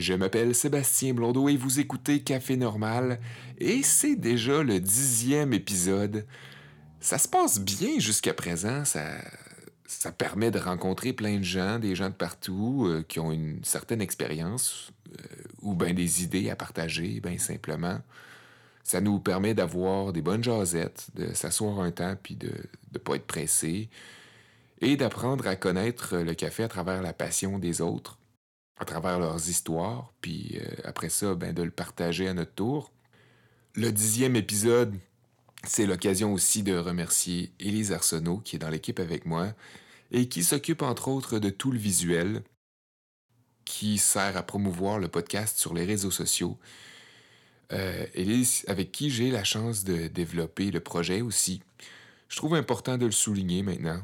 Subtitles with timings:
[0.00, 3.20] Je m'appelle Sébastien Blondeau et vous écoutez Café Normal
[3.58, 6.24] et c'est déjà le dixième épisode.
[7.00, 9.02] Ça se passe bien jusqu'à présent, ça,
[10.16, 14.00] permet de rencontrer plein de gens, des gens de partout euh, qui ont une certaine
[14.00, 15.22] expérience euh,
[15.60, 18.00] ou bien des idées à partager, bien simplement.
[18.82, 22.52] Ça nous permet d'avoir des bonnes jasettes, de s'asseoir un temps puis de
[22.94, 23.90] ne pas être pressé
[24.80, 28.16] et d'apprendre à connaître le café à travers la passion des autres,
[28.80, 32.92] à travers leurs histoires, puis euh, après ça, ben, de le partager à notre tour.
[33.74, 34.98] Le dixième épisode,
[35.64, 39.52] c'est l'occasion aussi de remercier Élise Arsenault, qui est dans l'équipe avec moi,
[40.10, 42.42] et qui s'occupe entre autres de tout le visuel,
[43.66, 46.58] qui sert à promouvoir le podcast sur les réseaux sociaux.
[47.72, 51.62] Euh, Élise, avec qui j'ai la chance de développer le projet aussi.
[52.28, 54.02] Je trouve important de le souligner maintenant.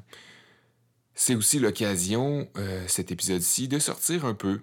[1.19, 4.61] C'est aussi l'occasion, euh, cet épisode-ci, de sortir un peu.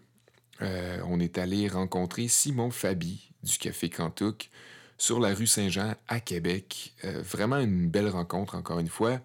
[0.61, 4.51] Euh, on est allé rencontrer Simon Fabi du Café Cantuc
[4.99, 6.93] sur la rue Saint-Jean à Québec.
[7.05, 9.19] Euh, vraiment une belle rencontre, encore une fois.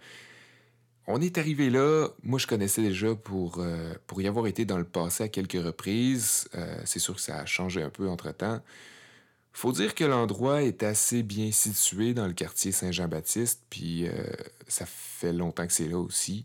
[1.06, 3.64] On est arrivé là, moi je connaissais déjà pour,
[4.06, 6.48] pour y avoir été dans le passé à quelques reprises.
[6.84, 8.60] c'est sûr que ça a changé un peu entre-temps.
[9.54, 14.06] Faut dire que l'endroit est assez bien situé dans le quartier Saint-Jean-Baptiste, puis
[14.66, 16.44] ça fait longtemps que c'est là aussi.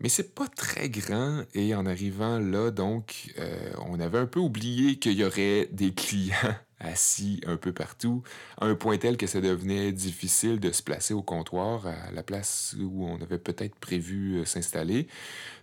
[0.00, 4.38] Mais c'est pas très grand et en arrivant là, donc, euh, on avait un peu
[4.38, 8.22] oublié qu'il y aurait des clients assis un peu partout,
[8.60, 12.22] à un point tel que ça devenait difficile de se placer au comptoir à la
[12.22, 15.08] place où on avait peut-être prévu euh, s'installer.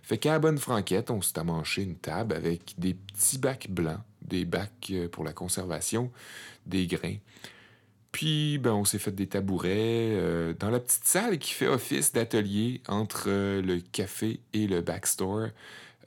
[0.02, 4.44] Fait qu'à bonne franquette, on s'est amanché une table avec des petits bacs blancs, des
[4.44, 6.12] bacs euh, pour la conservation
[6.66, 7.16] des grains.
[8.12, 9.70] Puis, ben, on s'est fait des tabourets
[10.14, 14.80] euh, dans la petite salle qui fait office d'atelier entre euh, le café et le
[14.80, 15.48] backstore,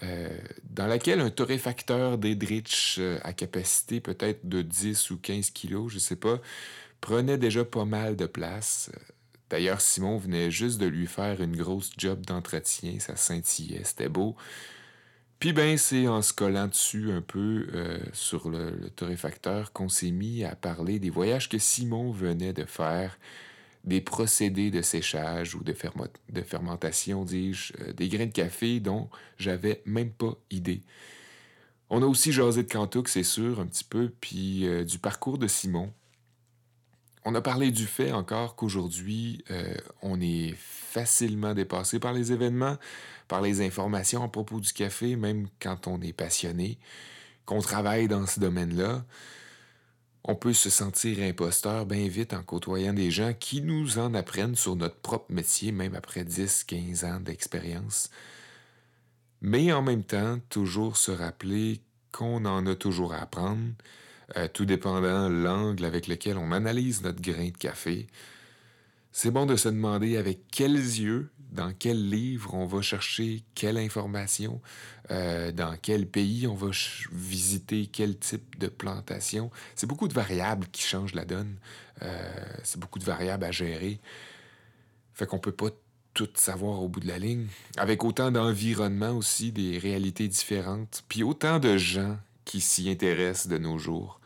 [0.01, 0.37] euh,
[0.69, 6.15] dans laquelle un torréfacteur d'Edrich à capacité peut-être de 10 ou 15 kilos, je sais
[6.15, 6.39] pas,
[7.01, 8.91] prenait déjà pas mal de place.
[9.49, 14.35] D'ailleurs, Simon venait juste de lui faire une grosse job d'entretien, ça scintillait, c'était beau.
[15.39, 20.11] Puis ben, c'est en se collant dessus un peu euh, sur le, torréfacteur qu'on s'est
[20.11, 23.17] mis à parler des voyages que Simon venait de faire,
[23.85, 25.73] des procédés de séchage ou de,
[26.43, 30.81] fermentation, dis-je, euh, des grains de café dont j'avais même pas idée.
[31.89, 35.37] On a aussi jasé de Cantuc, c'est sûr, un petit peu, puis euh, du parcours
[35.37, 35.93] de Simon.
[37.23, 39.43] On a parlé du fait encore qu'aujourd'hui,
[40.01, 42.77] on est facilement dépassé par les événements,
[43.29, 46.77] par les informations à propos du café, même quand on est passionné,
[47.45, 49.05] qu'on travaille dans ce domaine-là.
[50.25, 54.55] On peut se sentir imposteur bien vite en côtoyant des gens qui nous en apprennent
[54.55, 58.09] sur notre propre métier, même après 10, 15 ans d'expérience.
[59.41, 63.61] Mais en même temps, toujours se rappeler qu'on en a toujours à apprendre,
[64.37, 68.07] euh, tout dépendant l'angle avec lequel on analyse notre grain de café.
[69.11, 73.77] C'est bon de se demander avec quels yeux, dans quel livre on va chercher quelle
[73.77, 74.61] information,
[75.11, 76.69] euh, dans quel pays on va
[77.11, 79.49] visiter quel type de plantation.
[79.75, 81.55] C'est beaucoup de variables qui changent la donne.
[82.01, 82.31] Euh,
[82.63, 83.99] c'est beaucoup de variables à gérer.
[85.13, 85.69] Fait qu'on peut pas
[86.13, 87.47] tout savoir au bout de la ligne.
[87.77, 93.57] Avec autant d'environnements aussi, des réalités différentes, puis autant de gens qui s'y intéressent de
[93.57, 94.19] nos jours.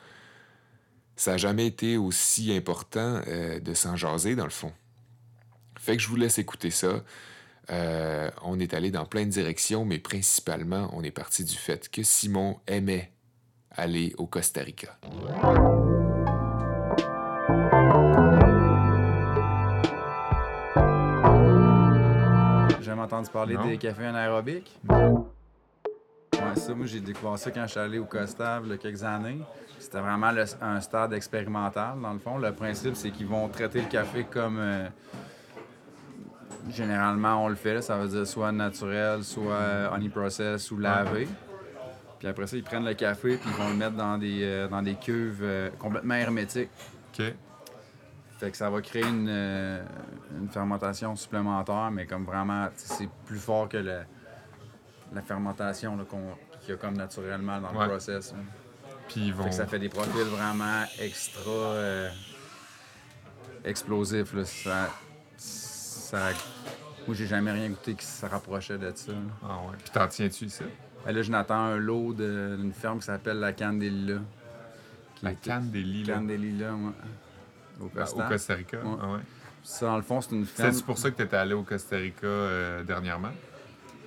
[1.16, 4.74] Ça n'a jamais été aussi important euh, de s'en jaser, dans le fond.
[5.84, 7.02] Fait que je vous laisse écouter ça.
[7.70, 11.90] Euh, on est allé dans plein de directions, mais principalement, on est parti du fait
[11.90, 13.12] que Simon aimait
[13.70, 14.98] aller au Costa Rica.
[22.70, 24.80] J'ai jamais entendu parler des cafés anaérobiques?
[24.90, 28.78] Ouais, ça, moi, j'ai découvert ça quand je suis allé au Costa il y a
[28.78, 29.42] quelques années.
[29.80, 32.38] C'était vraiment un stade expérimental, dans le fond.
[32.38, 34.60] Le principe, c'est qu'ils vont traiter le café comme.
[34.60, 34.88] Euh,
[36.70, 41.28] généralement, on le fait, ça veut dire soit naturel, soit honey process ou lavé.
[42.24, 44.70] Puis après ça, ils prennent le café puis ils vont le mettre dans des, euh,
[44.70, 46.70] dans des cuves euh, complètement hermétiques.
[47.12, 47.26] OK.
[48.40, 49.84] Fait que ça va créer une, euh,
[50.40, 55.98] une fermentation supplémentaire, mais comme vraiment, c'est plus fort que la fermentation
[56.62, 58.34] qu'il y a comme naturellement dans le process.
[59.10, 59.52] Puis ils vont...
[59.52, 61.76] ça fait des profils vraiment extra
[63.66, 64.34] explosifs.
[64.34, 64.46] Là.
[64.46, 64.90] Ça,
[66.00, 66.32] ça
[67.08, 69.12] moi, j'ai jamais rien goûté qui se rapprochait de ça.
[69.44, 69.78] Ah ouais.
[69.78, 70.64] Puis t'en tiens-tu ça?
[71.06, 74.22] Ben là, je n'attends un lot d'une ferme qui s'appelle la Canne des Lilas.
[75.22, 76.14] La Canne des Lilas?
[76.14, 76.94] Canne des Lilas, moi.
[77.82, 78.78] Au Costa, au Costa Rica?
[78.84, 79.20] Ah ouais.
[79.64, 80.72] Ça, dans le fond, c'est une ferme.
[80.72, 83.32] C'est pour ça que tu étais allé au Costa Rica euh, dernièrement?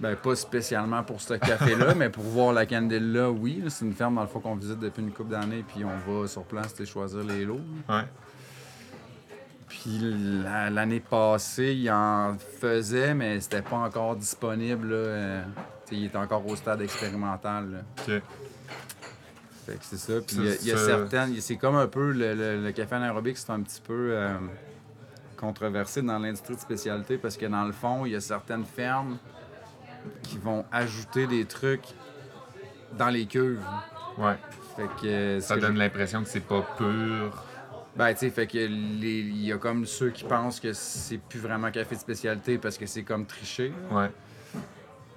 [0.00, 3.62] Ben, pas spécialement pour ce café-là, mais pour voir la candile-là, oui.
[3.68, 6.28] C'est une ferme, dans le fond, qu'on visite depuis une couple d'années, puis on va
[6.28, 7.60] sur place choisir les lots.
[7.88, 8.04] Ouais.
[9.80, 10.00] Puis
[10.70, 14.88] l'année passée, il en faisait, mais c'était pas encore disponible.
[14.88, 14.96] Là.
[14.96, 15.42] Euh,
[15.92, 17.84] il était encore au stade expérimental.
[17.98, 18.22] OK.
[19.66, 20.14] Fait que c'est ça.
[20.26, 21.40] Puis il y, a certaines.
[21.40, 24.36] C'est comme un peu le, café anaérobique, c'est un petit peu euh,
[25.36, 29.18] controversé dans l'industrie de spécialité parce que dans le fond, il y a certaines fermes
[30.22, 31.88] qui vont ajouter des trucs
[32.96, 33.62] dans les cuves.
[34.18, 34.36] Ouais.
[34.76, 37.44] Fait que, ça donne l'impression que c'est pas pur.
[37.96, 41.40] Ben, tu sais, fait que il y a comme ceux qui pensent que c'est plus
[41.40, 43.72] vraiment café de spécialité parce que c'est comme triché.
[43.90, 44.10] Ouais.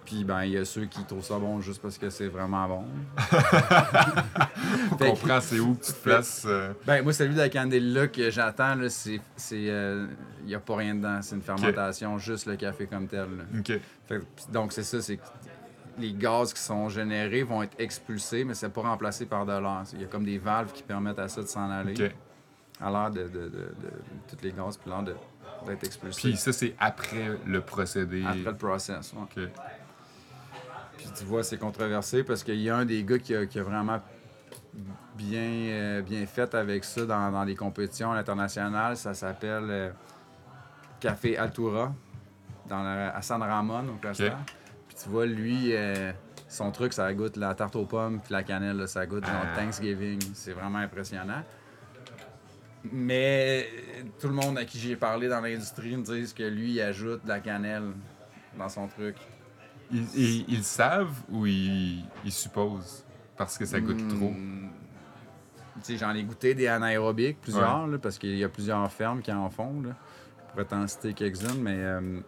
[0.05, 2.67] Puis, ben, il y a ceux qui trouvent ça bon juste parce que c'est vraiment
[2.67, 2.83] bon.
[4.91, 6.45] On comprend c'est où que tu te places.
[6.47, 6.73] Euh.
[6.87, 9.19] Ben, moi, celui de la candile-là que j'attends, là, c'est.
[9.51, 10.07] Il euh,
[10.45, 11.19] n'y a pas rien dedans.
[11.21, 13.27] C'est une fermentation, juste le café comme tel.
[13.59, 13.79] OK.
[14.51, 15.19] donc, c'est ça, c'est
[15.99, 19.83] les gaz qui sont générés vont être expulsés, mais c'est pas remplacé par de l'air.
[19.93, 21.93] Il y a comme des valves qui permettent à ça de s'en aller.
[21.93, 22.11] OK
[22.81, 23.71] à l'air de, de, de,
[24.27, 26.29] toutes les gaz, puis l'air d'être expulsé.
[26.29, 28.23] Puis ça, c'est après le procédé.
[28.25, 29.47] Après le process, oui.
[30.97, 33.57] Puis tu vois, c'est controversé parce qu'il y a un des gars qui a, qui
[33.57, 34.01] a vraiment
[35.15, 38.97] bien, euh, bien fait avec ça dans, dans les compétitions internationales.
[38.97, 39.91] Ça s'appelle euh,
[40.99, 41.93] Café Altura
[42.67, 44.37] dans à San Ramon, au Costa.
[44.87, 46.11] Puis tu vois, lui, euh,
[46.47, 49.55] son truc, ça goûte la tarte aux pommes puis la cannelle, ça goûte ah.
[49.55, 50.19] Thanksgiving.
[50.33, 51.43] C'est vraiment impressionnant.
[52.83, 53.67] Mais
[54.19, 57.23] tout le monde à qui j'ai parlé dans l'industrie me disent que lui, il ajoute
[57.23, 57.91] de la cannelle
[58.57, 59.15] dans son truc.
[59.91, 63.05] Ils, ils, savent ou ils, supposent?
[63.35, 64.29] Parce que ça goûte trop?
[64.29, 64.69] Hmm.
[65.89, 69.81] J'en ai goûté des anaérobiques, plusieurs, parce qu'il y a plusieurs fermes qui en font.
[69.81, 69.95] Là.
[70.49, 72.21] Je pourrais t'en citer quelques-unes, mais euh,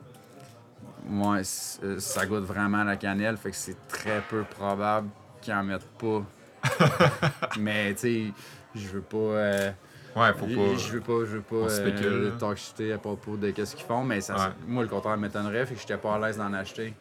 [1.10, 5.10] euh, ça goûte vraiment la cannelle, fait que c'est très peu probable
[5.42, 6.24] qu'ils en mettent pas.
[7.60, 8.34] mais tu sais,
[8.76, 9.18] je veux pas.
[9.18, 9.72] Euh,
[10.16, 10.78] Ouais, faut pas.
[10.78, 14.54] Je veux pas, je veux pas euh, à propos de qu'est-ce qu'ils font, mais ça,
[14.68, 16.94] moi, le contraire m'étonnerait, fait que j'étais pas à l'aise d'en acheter.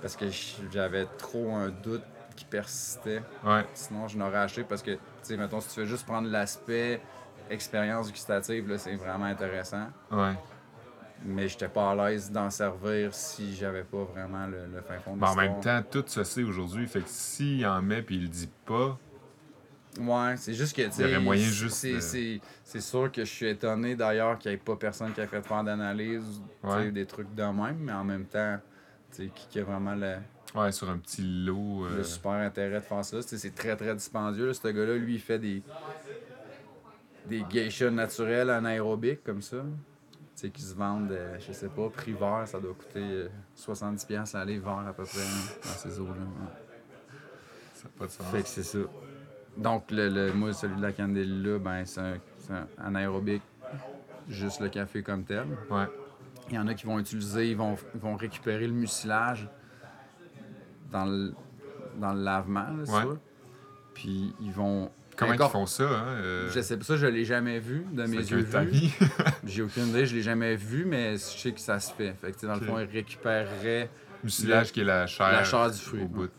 [0.00, 0.26] Parce que
[0.70, 2.04] j'avais trop un doute
[2.36, 3.20] qui persistait.
[3.44, 3.64] Ouais.
[3.74, 7.00] Sinon, je n'aurais acheté parce que, tu sais, mettons, si tu veux juste prendre l'aspect
[7.50, 9.88] expérience gustative, là, c'est vraiment intéressant.
[10.10, 10.34] Ouais.
[11.24, 15.24] Mais j'étais pas à l'aise d'en servir si j'avais pas vraiment le, fin fond de
[15.24, 16.86] En même temps, tout se sait aujourd'hui.
[16.86, 18.96] Fait que s'il en met puis il le dit pas,
[19.98, 21.18] Ouais, c'est juste que, tu sais.
[21.18, 21.86] moyen juste.
[22.64, 25.42] C'est sûr que je suis étonné d'ailleurs qu'il n'y ait pas personne qui a fait
[25.42, 26.90] faire d'analyse, ouais.
[26.90, 28.58] des trucs de même, mais en même temps,
[29.10, 30.16] tu sais, qui, a vraiment le.
[30.54, 31.86] Ouais, sur un petit lot.
[31.88, 33.22] Le euh, super intérêt de faire ça.
[33.22, 34.52] C'est très, très dispendieux.
[34.52, 35.62] Ce gars-là, lui, il fait des.
[37.26, 39.64] des geishas naturels anaérobiques comme ça.
[40.36, 44.36] Tu sais, qui se vendent, euh, je sais pas, prix vert, ça doit coûter 70$
[44.36, 45.18] euh, aller vert à peu près
[45.64, 46.14] dans ces eaux-là.
[47.74, 48.26] Ça n'a pas de sens.
[48.28, 48.78] Fait que c'est ça.
[49.58, 52.14] Donc, le, moi, celui de la candile-là, ben, c'est un,
[52.50, 53.42] un, anaérobique,
[54.28, 55.46] juste le café comme tel.
[55.68, 55.86] Ouais.
[56.48, 59.48] Il y en a qui vont utiliser, ils vont, vont récupérer le mucilage
[60.90, 61.34] dans le,
[61.98, 63.04] dans le lavement, là,
[63.94, 64.90] Puis ils vont.
[65.16, 65.82] Comment ils font ça?
[65.82, 66.06] Hein?
[66.22, 66.50] Euh?
[66.54, 68.46] Je sais pas, ça, je l'ai jamais vu de mes yeux
[69.44, 72.14] J'ai aucune idée, je l'ai jamais vu, mais je sais que ça se fait.
[72.14, 73.90] Fait que, dans le fond, ils récupéreraient.
[74.22, 75.32] Mucilage qui est la chair.
[75.32, 76.02] La chair du fruit.
[76.02, 76.30] Au bout.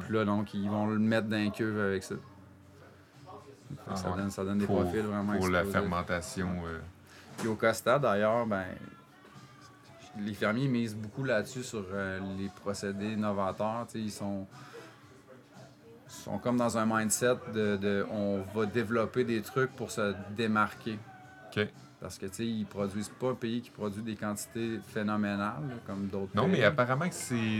[0.00, 2.16] Puis là, donc, ils vont le mettre dans un cuve avec ça.
[3.88, 6.48] Ah ça, donne, ça, donne, des profils vraiment Pour la fermentation.
[7.36, 8.64] Puis au Costa, d'ailleurs, ben,
[10.20, 13.86] les fermiers misent beaucoup là-dessus sur euh, les procédés novateurs.
[13.94, 14.46] ils sont,
[16.06, 20.98] sont comme dans un mindset de, on va développer des trucs pour se démarquer.
[22.00, 26.08] Parce que, tu sais, ils produisent pas un pays qui produit des quantités phénoménales, comme
[26.08, 27.14] d'autres Non, mais apparemment que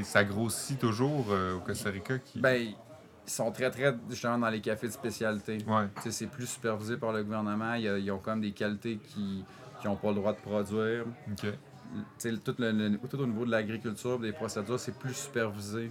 [0.05, 2.19] ça grossit toujours euh, au Costa Rica.
[2.19, 2.41] Qui...
[2.41, 2.75] Ben,
[3.27, 5.59] ils sont très, très justement dans les cafés de spécialité.
[5.67, 5.87] Ouais.
[6.11, 7.75] C'est plus supervisé par le gouvernement.
[7.75, 9.45] Ils, ont comme des qualités qui
[9.85, 11.05] n'ont pas le droit de produire.
[12.19, 15.91] Tout, le, tout au niveau de l'agriculture, des procédures, c'est plus supervisé.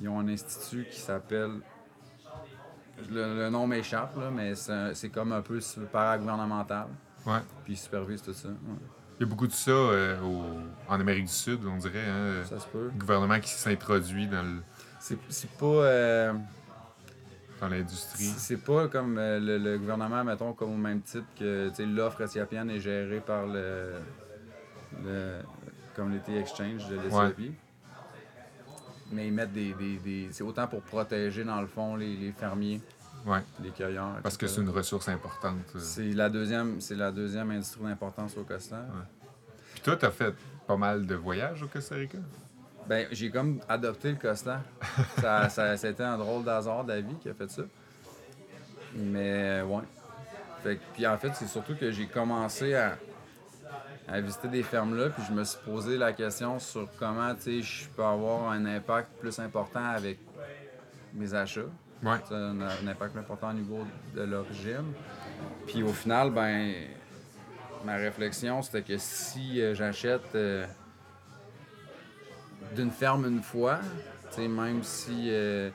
[0.00, 1.52] Ils ont un institut qui s'appelle.
[3.10, 5.60] Le, nom m'échappe, mais c'est comme un peu
[5.92, 6.88] paragouvernemental.
[7.24, 7.40] Ouais.
[7.64, 8.48] Puis ils supervisent tout ça.
[9.18, 10.16] Il y a beaucoup de ça euh,
[10.88, 12.06] en Amérique du Sud, on dirait.
[12.06, 12.90] Hein, ça se peut.
[12.92, 14.62] Le gouvernement qui s'introduit dans le
[15.00, 15.66] c'est pas.
[15.66, 16.32] Euh,
[17.60, 18.32] dans l'industrie.
[18.36, 22.80] C'est pas comme euh, le, gouvernement, mettons, comme au même titre que l'offre éthiopienne est
[22.80, 23.94] gérée par le,
[25.04, 25.38] le
[25.94, 27.52] Community Exchange de l'Éthiopie.
[29.10, 29.74] Mais ils mettent des.
[29.74, 32.80] des, c'est autant pour protéger, dans le fond, les, fermiers.
[33.62, 34.20] Les cueilleurs.
[34.22, 35.56] Parce que c'est une ressource importante.
[35.74, 35.80] Euh.
[35.80, 38.86] C'est la deuxième, c'est la deuxième industrie d'importance au Costa.
[39.72, 40.34] Puis toi, tu as fait
[40.66, 42.18] pas mal de voyages au Costa Rica?
[42.88, 44.62] Ben, j'ai comme adopté le Costa.
[45.18, 47.62] ça, ça, c'était un drôle d'hasard d'avis qui a fait ça.
[48.94, 49.82] Mais, ouais.
[50.62, 52.96] Fait, puis en fait, c'est surtout que j'ai commencé à,
[54.08, 58.04] à visiter des fermes-là, puis je me suis posé la question sur comment, je peux
[58.04, 60.18] avoir un impact plus important avec
[61.12, 61.60] mes achats.
[62.02, 62.16] Ouais.
[62.30, 64.94] Un, un, impact plus important au niveau de l'origine.
[65.66, 66.72] Puis au final, ben,
[67.84, 70.66] ma réflexion, c'était que si euh, j'achète euh,
[72.74, 73.78] d'une ferme une fois,
[74.36, 75.70] même si euh,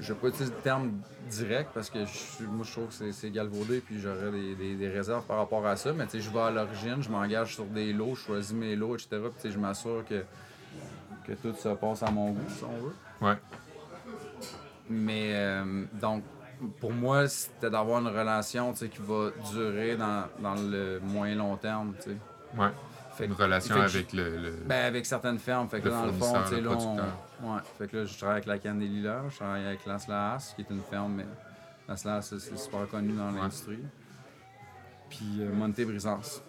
[0.00, 0.92] je ne vais pas utiliser le terme
[1.28, 5.24] direct parce que je, moi je trouve que c'est galvaudé puis j'aurais des, des, réserves
[5.24, 5.92] par rapport à ça.
[5.92, 9.20] Mais je vais à l'origine, je m'engage sur des lots, je choisis mes lots, etc.
[9.38, 10.24] Puis je m'assure que,
[11.26, 12.94] que tout se passe à mon goût, si on veut.
[13.20, 13.36] Ouais.
[14.88, 16.24] Mais euh, donc,
[16.80, 21.94] pour moi, c'était d'avoir une relation qui va durer dans, dans, le moyen long terme.
[22.02, 22.16] tu sais.
[22.58, 22.70] Ouais.
[23.12, 25.68] Fait, une relation avec le, le, Ben, avec certaines fermes.
[25.68, 26.96] Fait que là, dans le fond, tu sais, là, on...
[27.54, 27.60] ouais.
[27.78, 30.70] fait que là, je travaille avec la Canne des je travaille avec Las qui est
[30.70, 31.26] une ferme, mais
[31.88, 33.84] Las c'est super connu dans l'industrie.
[35.10, 36.42] Puis euh, Monte Brisance.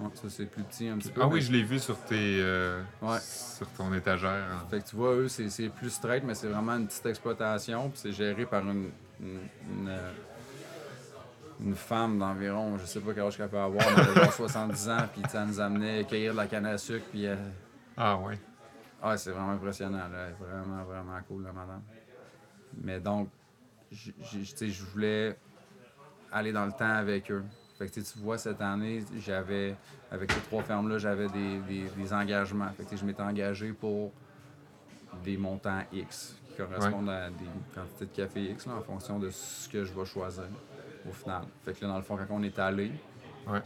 [0.00, 1.20] Ouais, ça, c'est plus petit un petit peu.
[1.22, 3.18] Ah oui, je l'ai vu sur, tes, euh, ouais.
[3.20, 4.30] sur ton étagère.
[4.30, 4.64] Hein.
[4.70, 7.90] Fait que tu vois, eux, c'est plus straight, mais c'est vraiment une petite exploitation.
[7.90, 9.38] Puis c'est géré par une, une,
[9.70, 10.12] une, euh,
[11.64, 14.88] une femme d'environ, je sais pas quel âge qu'elle peut avoir, mais elle a 70
[14.88, 15.08] ans.
[15.12, 17.06] Puis elle nous amenait cueillir de la canne à sucre.
[17.10, 17.36] Puis, euh...
[17.96, 18.38] Ah ouais.
[19.02, 20.08] Ah, c'est vraiment impressionnant.
[20.08, 20.30] Là.
[20.40, 21.82] Vraiment, vraiment cool, la madame.
[22.82, 23.28] Mais donc,
[23.90, 25.36] je voulais
[26.32, 27.44] aller dans le temps avec eux.
[27.78, 29.74] Fait que, tu vois, cette année, j'avais,
[30.10, 32.68] avec ces trois fermes-là, j'avais des, des, des, engagements.
[32.76, 34.12] Fait que, je m'étais engagé pour
[35.24, 37.14] des montants X qui correspondent ouais.
[37.14, 40.44] à des quantités de café X là, en fonction de ce que je vais choisir
[41.08, 41.42] au final.
[41.64, 42.92] Fait que là, dans le fond, quand on est allé,
[43.46, 43.62] ouais.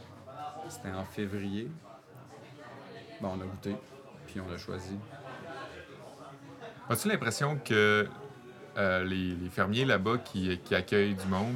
[0.69, 1.69] c'était en février,
[3.21, 3.75] bon, on a goûté,
[4.25, 4.97] puis on a choisi.
[6.89, 8.07] As-tu l'impression que
[8.77, 11.55] euh, les, les, fermiers là-bas qui, qui accueillent du monde,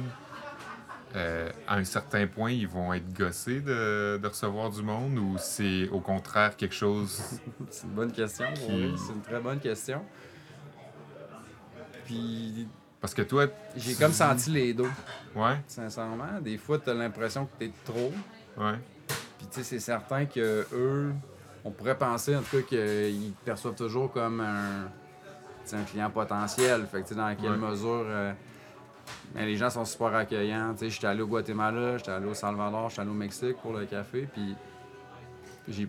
[1.14, 5.36] euh, à un certain point, ils vont être gossés de, de recevoir du monde ou
[5.38, 7.40] c'est au contraire quelque chose.
[7.70, 8.46] c'est une bonne question.
[8.54, 8.72] Qui...
[8.72, 10.02] Oui, c'est une très bonne question.
[12.04, 12.68] Puis.
[13.02, 13.46] Parce que toi.
[13.76, 14.86] J'ai comme senti les dos.
[15.34, 15.56] Ouais.
[15.66, 16.40] Sincèrement.
[16.40, 18.12] Des fois, tu as l'impression que tu es trop.
[18.56, 18.78] Ouais.
[19.38, 21.12] Puis, tu sais, c'est certain que eux,
[21.64, 24.84] on pourrait penser en tout cas qu'ils perçoivent toujours comme un,
[25.72, 26.86] un client potentiel.
[26.86, 27.70] Fait que, tu sais, dans quelle ouais.
[27.70, 28.04] mesure.
[28.06, 28.32] Euh,
[29.34, 30.72] mais les gens sont super accueillants.
[30.74, 33.72] Tu sais, j'étais allé au Guatemala, j'étais allé au Salvador, j'étais allé au Mexique pour
[33.72, 34.54] le café, puis
[35.66, 35.88] j'ai,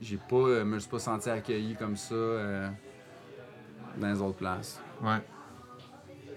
[0.00, 2.68] j'ai pas, euh, me suis pas senti accueilli comme ça euh,
[3.98, 4.80] dans les autres places.
[5.00, 5.18] Ouais.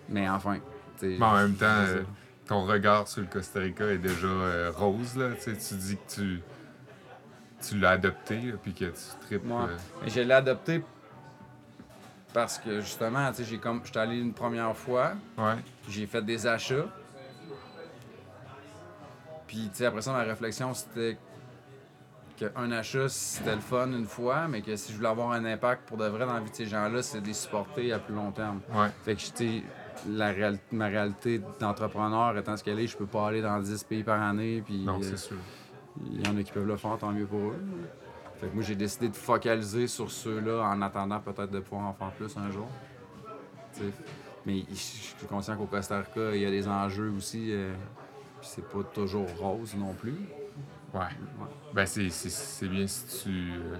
[0.09, 0.59] Mais enfin,
[1.01, 2.03] Mais en même temps, euh,
[2.47, 5.29] ton regard sur le Costa Rica est déjà euh, rose, là.
[5.41, 6.41] Tu dis que tu,
[7.61, 9.45] tu l'as adopté, puis que tu tripes.
[9.45, 9.67] Ouais.
[10.03, 10.83] Mais je l'ai adopté
[12.33, 13.81] parce que justement, j'ai comme.
[13.85, 15.13] J'étais allé une première fois.
[15.37, 15.55] Ouais.
[15.87, 16.87] J'ai fait des achats.
[19.47, 21.15] Puis, après ça, ma réflexion, c'était
[22.37, 25.87] qu'un achat, c'était le fun une fois, mais que si je voulais avoir un impact
[25.87, 28.15] pour de vrai dans la vie de ces gens-là, c'est de les supporter à plus
[28.15, 28.61] long terme.
[28.73, 28.87] Ouais.
[29.03, 29.63] Fait que, tu sais,
[30.09, 33.83] la réal ma réalité d'entrepreneur étant ce qu'elle est, je peux pas aller dans 10
[33.83, 34.61] pays par année.
[34.65, 35.37] Puis, non, c'est sûr.
[36.11, 37.59] Il y en a qui peuvent le faire, tant mieux pour eux.
[38.39, 41.93] Fait que moi, j'ai décidé de focaliser sur ceux-là en attendant peut-être de pouvoir en
[41.93, 42.67] faire plus un jour.
[43.71, 43.91] T'sais.
[44.45, 47.51] Mais je suis conscient qu'au Costa Rica, il y a des enjeux aussi.
[47.51, 47.73] Euh,
[48.41, 50.17] c'est pas toujours rose non plus.
[50.93, 50.99] Ouais.
[50.99, 51.47] ouais.
[51.73, 53.29] Ben, c'est bien si tu.
[53.29, 53.77] Euh,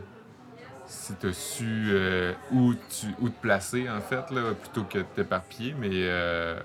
[0.86, 5.00] si tu as su euh, où, tu, où te placer, en fait, là, plutôt que
[5.00, 5.90] de t'éparpiller, mais.
[5.92, 6.60] Euh,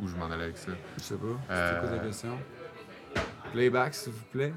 [0.00, 0.72] où je m'en allais avec ça?
[0.96, 1.26] Je sais pas.
[1.48, 2.38] C'était quoi ta question?
[3.52, 4.52] Playback, s'il vous plaît?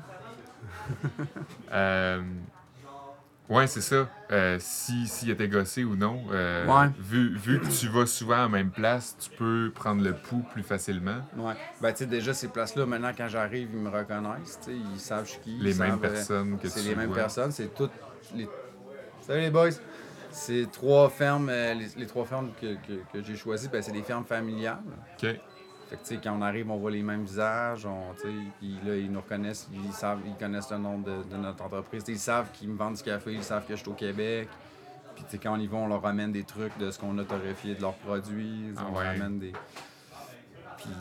[3.50, 4.10] euh, ouais, c'est ça.
[4.32, 6.90] Euh, S'il si était gossé ou non, euh, ouais.
[7.00, 10.46] vu, vu que tu vas souvent à la même place, tu peux prendre le pouls
[10.54, 11.18] plus facilement.
[11.38, 11.54] Ouais.
[11.82, 14.60] Ben, tu sais, déjà, ces places-là, maintenant, quand j'arrive, ils me reconnaissent.
[14.68, 15.58] Ils savent je suis qui.
[15.60, 17.16] Les mêmes savent, personnes que tu C'est les mêmes vois.
[17.18, 17.52] personnes.
[17.52, 17.92] C'est toutes
[18.36, 18.48] les.
[19.22, 19.70] Salut les boys!
[20.34, 23.92] C'est trois fermes, euh, les, les, trois fermes que, que, que j'ai choisies, ben, c'est
[23.92, 24.80] des fermes familiales.
[25.22, 25.30] OK.
[25.92, 28.96] Fait que, quand on arrive, on voit les mêmes visages, on, tu sais, puis là,
[28.96, 32.04] ils nous reconnaissent, ils savent, ils connaissent le nom de, de notre entreprise.
[32.04, 34.48] T'sais, ils savent qu'ils me vendent du café, ils savent que je suis au Québec.
[35.16, 37.18] Puis, tu sais, quand on y va, on leur ramène des trucs de ce qu'on
[37.18, 38.74] a torréfié de leurs produits.
[38.78, 39.04] Ah on ouais.
[39.04, 39.52] leur ramène des...
[40.82, 40.92] Puis,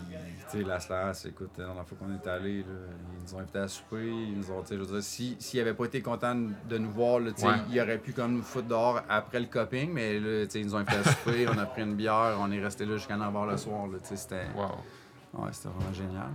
[0.50, 3.68] tu sais, la Slash, écoute, la fois qu'on est allé, ils nous ont invités à
[3.68, 6.34] souper, ils nous ont, tu sais, je veux dire, s'ils si, n'avaient pas été contents
[6.34, 7.54] de nous voir, tu sais, Ouais.
[7.70, 10.66] ils auraient pu comme nous foutre dehors après le coping, mais là, tu sais, ils
[10.66, 13.16] nous ont invités à souper, on a pris une bière, on est resté là jusqu'à
[13.16, 14.46] 9h le soir, tu sais, c'était...
[14.54, 15.42] Wow.
[15.42, 16.30] Ouais, c'était vraiment génial.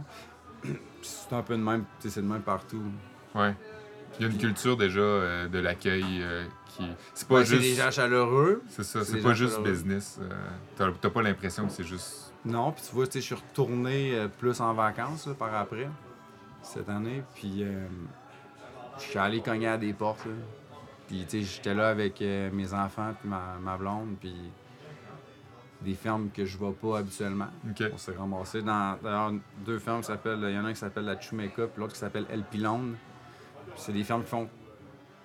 [1.01, 2.81] C'est un peu de même, tu sais, c'est de même partout.
[3.35, 3.53] Ouais.
[4.19, 6.83] Il y a une culture déjà euh, de l'accueil euh, qui.
[7.13, 7.61] C'est pas juste.
[7.61, 8.61] C'est des gens chaleureux.
[8.69, 10.19] C'est ça, c'est pas juste business.
[10.21, 12.33] Euh, t'as pas l'impression que c'est juste.
[12.45, 15.89] Non, puis tu vois, je suis retourné plus en vacances par après,
[16.61, 17.65] cette année, puis
[18.97, 20.27] je suis allé cogner à des portes.
[21.07, 24.33] Puis, tu sais, j'étais là avec mes enfants, puis ma, ma blonde, puis
[25.81, 27.47] des fermes que je vois pas habituellement.
[27.93, 29.33] On s'est ramassé dans d'ailleurs
[29.65, 30.39] deux fermes qui s'appellent.
[30.43, 32.93] Il y en a un qui s'appelle la Chumeka, puis l'autre qui s'appelle El Pilon.
[33.75, 34.49] C'est des fermes qui font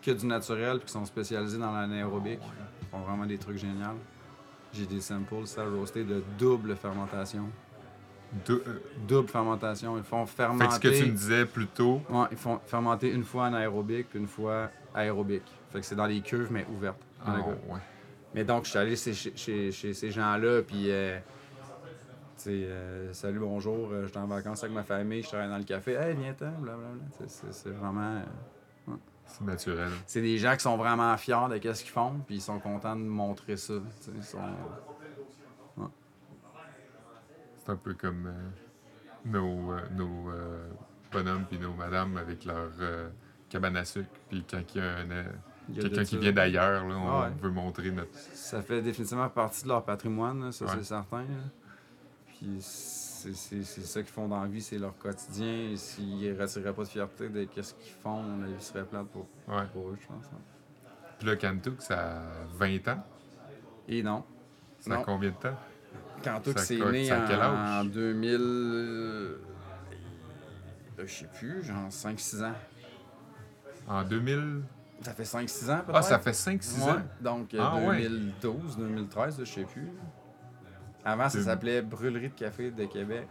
[0.02, 2.40] que du naturel puis qui sont spécialisées dans l'anaérobique.
[2.82, 3.98] Ils font vraiment des trucs géniaux.
[4.72, 7.46] J'ai des samples, ça roasté de double fermentation.
[8.48, 8.58] Euh,
[9.08, 9.96] double fermentation.
[9.96, 10.64] Ils font fermenter.
[10.64, 12.00] Fait ce que tu me disais plus tôt.
[12.08, 15.50] Ouais, ils font fermenter une fois anaérobique puis une fois aérobique.
[15.70, 17.02] Fait que c'est dans les cuves mais ouvertes.
[17.26, 17.80] Ah, ouais.
[18.34, 21.18] Mais donc, je suis allé chez, ces gens-là, puis, euh,
[22.36, 25.58] tu sais, euh, salut, bonjour, euh, j'étais en vacances avec ma famille, je travaille dans
[25.58, 27.02] le café, hey, viens-t'en, blablabla.
[27.26, 28.22] C'est vraiment.
[29.32, 29.90] C'est naturel.
[30.06, 32.96] C'est des gens qui sont vraiment fiers de ce qu'ils font, puis ils sont contents
[32.96, 33.74] de montrer ça.
[37.58, 38.32] C'est un peu comme
[39.24, 40.32] nos, nos
[41.12, 42.70] bonhommes puis nos madames avec leur
[43.48, 45.24] cabane à sucre, puis quand il y a un
[45.74, 48.18] Quelqu'un qui vient d'ailleurs, on ah veut montrer notre.
[48.34, 51.24] Ça fait définitivement partie de leur patrimoine, ça c'est certain.
[52.26, 52.60] Puis
[53.34, 55.76] c'est ça qu'ils font dans la vie, c'est leur quotidien.
[55.76, 59.26] S'ils ne retireraient pas de fierté de ce qu'ils font, la vie serait plate pour,
[59.48, 60.24] eux, je pense.
[61.18, 62.22] Puis là, Kantuk, ça a
[62.54, 63.04] 20 ans?
[63.88, 64.24] Et non.
[64.78, 65.56] Ça a combien de temps?
[66.22, 68.36] Kantuk, c'est né en, en 2000.
[68.40, 69.36] Euh,
[70.98, 72.54] je sais plus, genre 5-6 ans.
[73.88, 74.62] En 2000?
[75.02, 75.96] Ça fait 5-6 ans, peut-être?
[75.96, 77.02] Ah, ça fait 5-6 ans?
[77.20, 79.88] Donc, 2012, 2013, je sais plus.
[81.04, 83.26] Avant, ça s'appelait Brûlerie de café de Québec.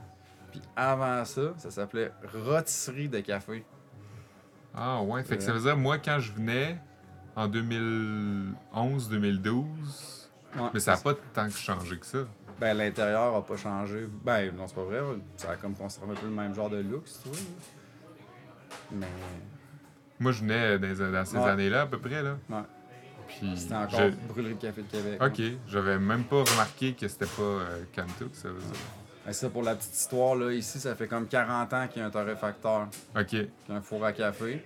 [0.52, 3.66] Puis avant ça, ça s'appelait Rôtisserie de café.
[4.74, 6.80] Ah ouais, fait que ça veut dire, moi, quand je venais
[7.36, 9.64] en 2011-2012,
[10.74, 12.20] mais ça n'a pas tant changé que ça.
[12.60, 14.08] Ben, l'intérieur n'a pas changé.
[14.24, 15.00] Ben, non, c'est pas vrai.
[15.38, 17.36] Ça a comme conservé un peu le même genre de look, si tu veux.
[18.92, 19.08] Mais
[20.20, 22.22] moi, je venais dans, ces années-là, à peu près.
[22.22, 22.38] Là.
[22.50, 22.64] Ouais.
[23.30, 25.22] Puis c'était encore Brûlerie de Café de Québec.
[25.22, 25.42] OK.
[25.68, 29.34] J'avais même pas remarqué que c'était pas euh, Cantuk, ça veut dire.
[29.34, 32.08] ça, pour la petite histoire, là, ici, ça fait comme 40 ans qu'il y a
[32.08, 32.88] un torréfacteur.
[33.18, 33.36] OK.
[33.70, 34.64] Un four à café.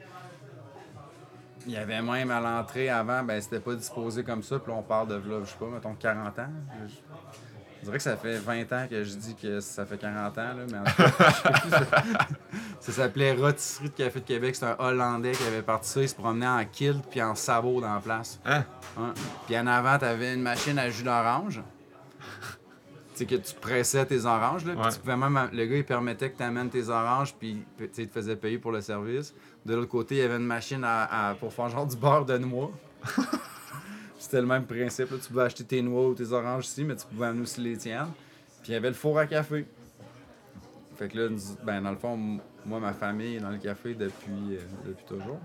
[1.66, 4.60] Il y avait même à l'entrée avant, ben c'était pas disposé comme ça.
[4.60, 6.48] Puis là, on parle de, là, je sais pas, mettons 40 ans.
[6.88, 6.94] Je
[7.84, 10.66] dirais que ça fait 20 ans que je dis que ça fait 40 ans, là,
[10.72, 11.94] mais en tout cas,
[12.80, 14.56] ça s'appelait Rotisserie de Café de Québec.
[14.56, 16.02] C'est un Hollandais qui avait parti ça.
[16.02, 18.40] Il se promenait en kilt puis en sabot dans la place.
[18.46, 18.64] Hein?
[19.46, 21.62] Puis en avant, t'avais une machine à jus d'orange.
[23.16, 24.74] tu sais, que tu pressais tes oranges, là.
[24.92, 28.14] tu pouvais même, le gars, il permettait que tu amènes tes oranges, puis il te
[28.14, 29.34] faisait payer pour le service.
[29.66, 32.38] De l'autre côté, il y avait une machine à, pour faire genre du beurre de
[32.38, 32.72] noix.
[34.24, 35.10] C'était le même principe.
[35.10, 37.76] Tu pouvais acheter tes noix ou tes oranges ici, mais tu pouvais amener aussi les
[37.76, 38.08] tiennes.
[38.62, 39.66] Puis il y avait le four à café.
[40.96, 44.56] Fait que là, ben, dans le fond, moi, ma famille est dans le café depuis,
[44.56, 45.40] euh, depuis toujours.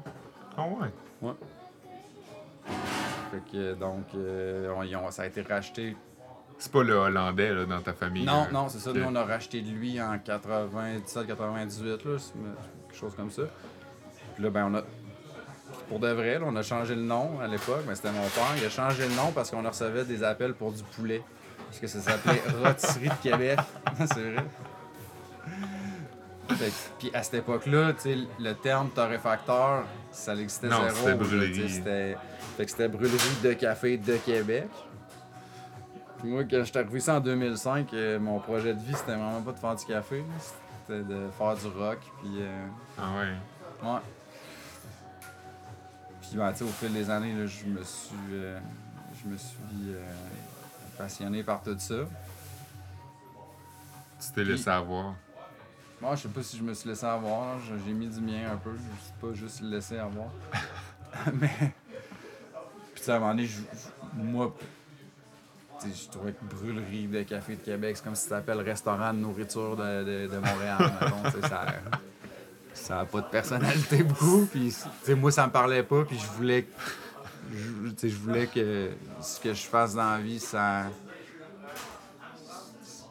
[0.57, 0.93] Ah ouais?
[1.21, 1.35] Ouais.
[3.33, 5.97] Fait que donc, euh, ça a été racheté.
[6.57, 8.25] C'est pas le Hollandais là, dans ta famille?
[8.25, 8.93] Non, non, c'est ça.
[8.93, 12.23] Nous, on a racheté de lui en 97-98, quelque
[12.93, 13.43] chose comme ça.
[14.37, 14.85] Puis là, ben, on a
[15.89, 18.55] pour de vrai, on a changé le nom à l'époque, mais c'était mon père.
[18.59, 21.23] Il a changé le nom parce qu'on recevait des appels pour du poulet.
[21.67, 23.59] Parce que ça s'appelait Rotisserie de Québec.
[23.99, 24.45] c'est vrai.
[26.99, 27.93] puis à cette époque-là,
[28.39, 30.83] le terme torréfacteur, ça existait zéro.
[30.95, 31.71] C'était brûlerie.
[31.71, 32.17] C'était,
[32.57, 34.69] fait que c'était brûlerie de café de Québec.
[36.19, 39.13] Puis moi, quand je suis arrivé ici en 2005, euh, mon projet de vie, c'était
[39.13, 40.25] vraiment pas de faire du café.
[40.87, 41.99] C'était de faire du rock.
[42.21, 42.67] Puis, euh,
[42.99, 43.89] Ah ouais?
[43.89, 44.01] Ouais.
[46.29, 48.59] Puis ben, au fil des années, je me suis, euh,
[49.23, 49.57] je me suis
[49.89, 50.05] euh,
[50.99, 51.95] passionné par tout ça.
[54.21, 55.15] Tu t'es laissé avoir?
[56.03, 57.59] Moi, je sais pas si je me suis laissé avoir.
[57.87, 58.73] J'ai mis du mien un peu.
[58.73, 60.29] Je suis pas juste laissé avoir.
[61.33, 61.73] Mais.
[62.95, 63.49] Puis à un moment donné,
[64.15, 64.55] moi,
[65.83, 69.21] je trouvais que brûlerie de café de Québec, c'est comme si tu t'appelles restaurant de
[69.21, 70.93] nourriture de, de, Montréal.
[71.49, 71.67] ça,
[72.79, 74.47] ça n'a pas de personnalité beaucoup.
[74.47, 74.75] Puis,
[75.17, 76.05] moi, ça me parlait pas.
[76.05, 76.67] Puis je voulais,
[77.53, 80.87] je, je voulais que ce que je fasse dans la vie, ça,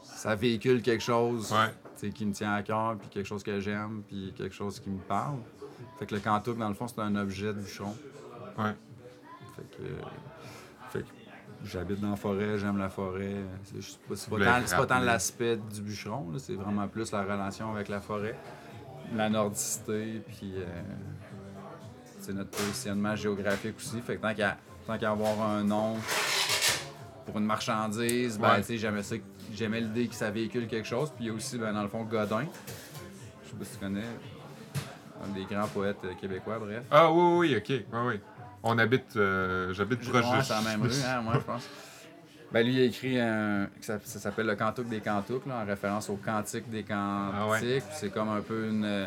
[0.04, 1.54] ça véhicule quelque chose
[2.14, 5.00] qui me tient à cœur, puis quelque chose que j'aime, puis quelque chose qui me
[5.00, 5.38] parle.
[6.00, 7.96] Fait que le cantouk, dans le fond, c'est un objet de bûcheron.
[8.58, 8.74] Ouais.
[9.56, 9.84] Fait que,
[10.90, 11.08] fait que
[11.64, 13.36] j'habite dans la forêt, j'aime la forêt.
[13.64, 18.38] C'est pas, pas, tant, l'aspect du bûcheron, c'est vraiment plus la relation avec la forêt
[19.16, 20.54] la nordicité, puis.
[20.58, 20.66] Euh,
[22.34, 24.02] notre positionnement géographique aussi.
[24.02, 24.34] Fait que tant
[24.98, 25.96] qu'à avoir un nom
[27.26, 28.58] pour une marchandise, ben, Ouais.
[28.58, 29.16] tu sais, j'aimais ça,
[29.54, 31.10] j'aimais l'idée que ça véhicule quelque chose.
[31.16, 32.46] Puis il y a aussi, ben, dans le fond, Godin.
[33.46, 34.04] Je sais pas si tu connais,
[35.24, 36.84] un des grands poètes euh, québécois, bref.
[36.92, 37.70] Ah oui, oui, ok.
[37.70, 38.20] Oui, oui.
[38.64, 39.16] On habite.
[39.16, 40.42] euh, J'habite proche de.
[40.44, 41.64] c'est la même rue, hein, moi, je pense.
[42.52, 43.68] Ben, lui, il a écrit un.
[43.82, 47.36] Ça, ça s'appelle Le Cantique des Cantiques, là, en référence au Cantique des Cantiques.
[47.38, 47.60] Ah ouais.
[47.60, 48.86] Puis C'est comme un peu une.
[48.86, 49.06] euh,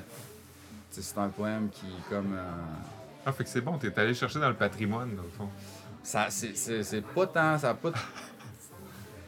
[0.90, 2.35] c'est un poème qui, comme.
[2.35, 2.42] euh,
[3.24, 5.48] Ah, fait que c'est bon, t'es allé chercher dans le patrimoine, dans le fond.
[6.03, 7.59] ça, c'est, pas tant.
[7.59, 7.92] Ça a pas.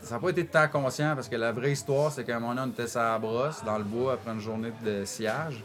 [0.02, 2.54] Ça n'a pas été tant conscient parce que la vraie histoire, c'est qu'à un moment
[2.56, 5.62] donné, on était sur la brosse, dans le bois, après une journée de sillage.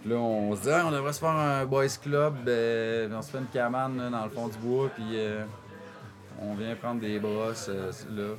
[0.00, 2.34] Puis là, on se dit, Ah, on devrait se faire un boys club.
[2.44, 5.44] puis on se fait une cabane là, dans le fond du bois, puis euh,
[6.40, 8.34] on vient prendre des brosses euh, là.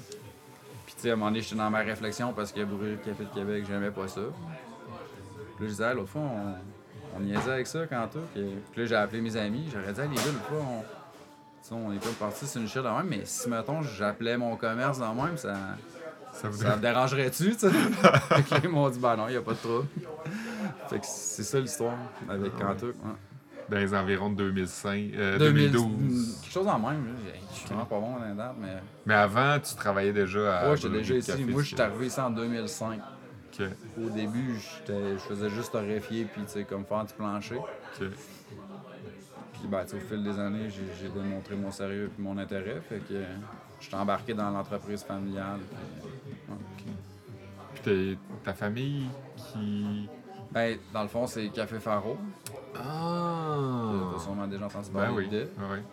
[0.86, 3.24] Puis tu sais, à un moment donné, j'étais dans ma réflexion parce que Brûle Café
[3.24, 4.22] de Québec, j'aimais pas ça.
[4.22, 8.20] Puis là, je disais, Ah, l'autre fois, on, on niaisait avec ça quand tout.
[8.34, 10.66] Puis là, j'ai appelé mes amis, j'aurais dit, Ah, les gars, l'autre fois,
[11.72, 11.76] on.
[11.76, 15.00] on est comme parti sur une chute de même, mais si, mettons, j'appelais mon commerce
[15.00, 15.56] dans même, ça.
[16.34, 17.70] Ça vous Ça me dérangerait-tu, tu sais?
[18.64, 19.88] ils m'ont dit, ben non, il a pas de trouble.
[20.90, 21.96] fait que c'est ça l'histoire
[22.28, 22.96] avec Cantuc.
[23.04, 23.12] Ouais.
[23.74, 26.42] Dans les environs de 2005, euh, 2000 2012.
[26.42, 27.16] Quelque chose en même.
[27.50, 28.76] Je suis vraiment pas bon dans les dates, mais.
[29.06, 30.70] Mais avant, tu travaillais déjà à.
[30.70, 31.32] Ouais, j'étais déjà ici.
[31.32, 33.00] Café Moi, je suis arrivé ici en 2005.
[33.60, 33.66] Ok,
[34.04, 37.58] Au début, je faisais juste torréfier puis, tu sais, comme faire du plancher.
[37.58, 38.08] ok.
[39.54, 42.82] Puis, ben, au fil des années, j'ai démontré mon sérieux et mon intérêt.
[42.88, 43.26] Fait que euh,
[43.80, 45.60] je suis embarqué dans l'entreprise familiale.
[46.78, 46.94] puis, ouais.
[47.84, 50.10] Puis ta famille qui.
[50.54, 52.18] Ben, dans le fond, c'est Café Faro.
[52.76, 54.12] Ah!
[54.14, 55.28] T'as sûrement déjà entendu Ben parler oui.
[55.30, 55.40] de.
[55.58, 55.84] Ouais.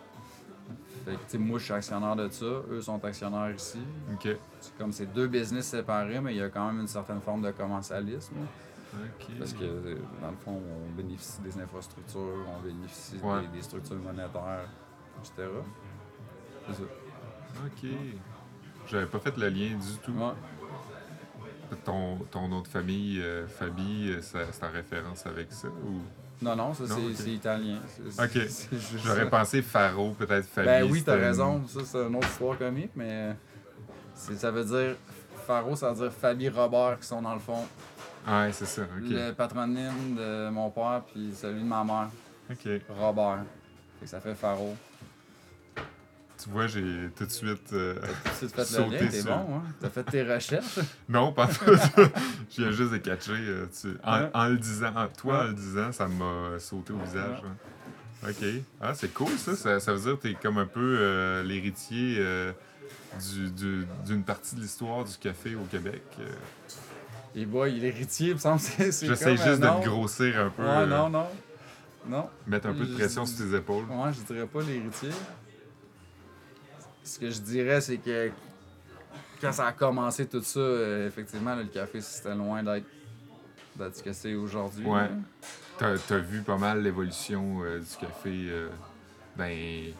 [1.05, 2.45] Fait que, moi, je suis actionnaire de ça.
[2.45, 3.79] Eux sont actionnaires ici.
[4.13, 4.27] Ok.
[4.59, 7.41] C'est comme c'est deux business séparés, mais il y a quand même une certaine forme
[7.41, 8.35] de commensalisme.
[9.39, 13.15] Parce que, dans le fond, on bénéficie des infrastructures, on bénéficie
[13.53, 14.67] des- structures monétaires,
[15.21, 15.47] etc.
[16.67, 16.83] C'est ça.
[17.65, 17.89] Ok.
[18.87, 20.11] J'avais pas fait le lien du tout.
[20.11, 20.33] Ouais.
[21.85, 26.01] Ton, ton nom de famille, euh, Fabi, euh, c'est en référence avec ça ou...
[26.43, 26.83] Non, non, ça,
[27.15, 27.77] c'est italien.
[28.19, 28.39] Ok.
[29.03, 30.67] J'aurais pensé Faro, peut-être Fabi.
[30.67, 31.61] Ben oui, t'as raison.
[31.67, 33.35] Ça, c'est une autre histoire comique, mais
[34.15, 34.95] c'est- ça veut dire.
[35.45, 37.65] Faro, ça veut dire Fabi Robert, qui sont dans le fond
[38.27, 38.81] Ouais, c'est ça.
[38.83, 38.87] Ok.
[39.09, 42.09] le patronyme de mon père puis celui de ma mère,
[42.51, 42.67] Ok.
[42.89, 43.43] Robert.
[43.99, 44.75] Fait que ça fait Faro.
[46.43, 47.71] Tu vois, j'ai tout de suite.
[47.73, 49.63] euh, T'as tout de suite fait le lien, t'es sur- bon, hein?
[49.79, 50.79] T'as fait tes recherches.
[51.07, 51.65] Non, pas tout.
[52.49, 53.31] Je viens juste de catcher.
[53.33, 54.29] euh, tu- en, Ouais.
[54.33, 57.41] en le disant, en- toi, en le disant, ça m'a sauté au visage.
[58.27, 58.45] Ok.
[58.79, 59.55] Ah, c'est cool ça.
[59.55, 59.79] ça.
[59.79, 62.51] ça veut dire que t'es comme un peu euh, l'héritier euh,
[63.33, 66.01] du- du- d'une partie de l'histoire du café au Québec.
[66.19, 66.23] euh.
[67.35, 69.05] Et boy, l'héritier, il me semble que c'est.
[69.07, 69.79] J'essaie juste euh, de non.
[69.79, 70.63] te grossir un peu.
[70.63, 71.27] Ouais, euh, non, non.
[72.07, 72.27] Non.
[72.47, 73.85] Mettre un peu de pression sur tes épaules.
[73.85, 75.09] Ouais, je dirais pas l'héritier.
[77.03, 78.31] Ce que je dirais, c'est que
[79.41, 82.85] quand ça a commencé tout ça, euh, effectivement, là, le café, c'était loin d'être
[83.95, 84.85] ce que c'est aujourd'hui.
[84.85, 85.09] Ouais.
[85.77, 88.69] T'as as vu pas mal l'évolution euh, du café euh,
[89.35, 89.95] dans les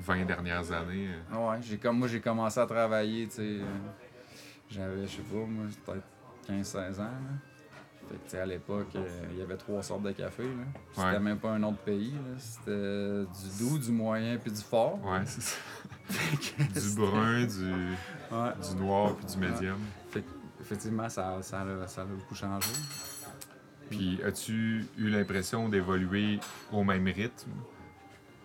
[0.00, 1.08] 20 dernières années.
[1.32, 1.50] euh.
[1.50, 3.56] Ouais, j'ai comme moi j'ai commencé à travailler, tu sais.
[4.70, 6.04] J'avais, je sais pas, moi, peut-être
[6.64, 7.04] 15-16 ans.
[7.04, 7.10] là.
[8.08, 10.44] Fait que, à l'époque, euh, il y avait trois sortes de café.
[10.92, 11.20] C'était Ouais.
[11.20, 12.14] même pas un autre pays.
[12.38, 12.70] C'était
[13.24, 14.98] du doux, du moyen puis du fort.
[15.04, 15.56] Ouais, c'est ça.
[16.58, 17.72] Du brun, du,
[18.30, 18.52] Ouais.
[18.68, 19.78] du noir puis du médium.
[20.10, 20.24] Fait
[20.60, 22.68] effectivement, ça, ça, a, ça a beaucoup changé.
[23.90, 26.40] Puis as-tu eu l'impression d'évoluer
[26.72, 27.50] au même rythme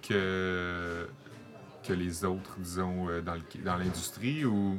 [0.07, 1.07] que,
[1.85, 4.77] que les autres, disons, euh, dans le- dans l'industrie ou.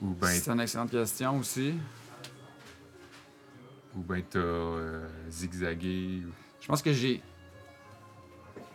[0.00, 1.74] Ou ben, C'est une excellente question aussi.
[3.96, 6.22] ou ben t'as euh, zigzagué.
[6.26, 7.20] ou- Je pense que j'ai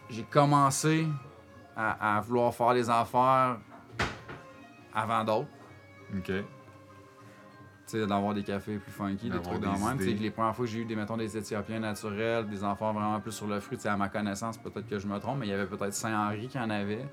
[0.10, 1.08] j'ai commencé
[1.76, 3.58] à, à vouloir faire les affaires
[4.94, 5.50] avant d'autres.
[6.16, 6.32] Ok.
[7.86, 9.98] Tu sais, d'avoir des cafés plus funky, des trucs de même.
[9.98, 12.94] Tu sais, les premières fois que j'ai eu des, mettons, des Éthiopiens naturels, des enfants
[12.94, 15.40] vraiment plus sur le fruit, tu sais, à ma connaissance, peut-être que je me trompe,
[15.40, 17.06] mais il y avait peut-être Saint-Henri qui en avait.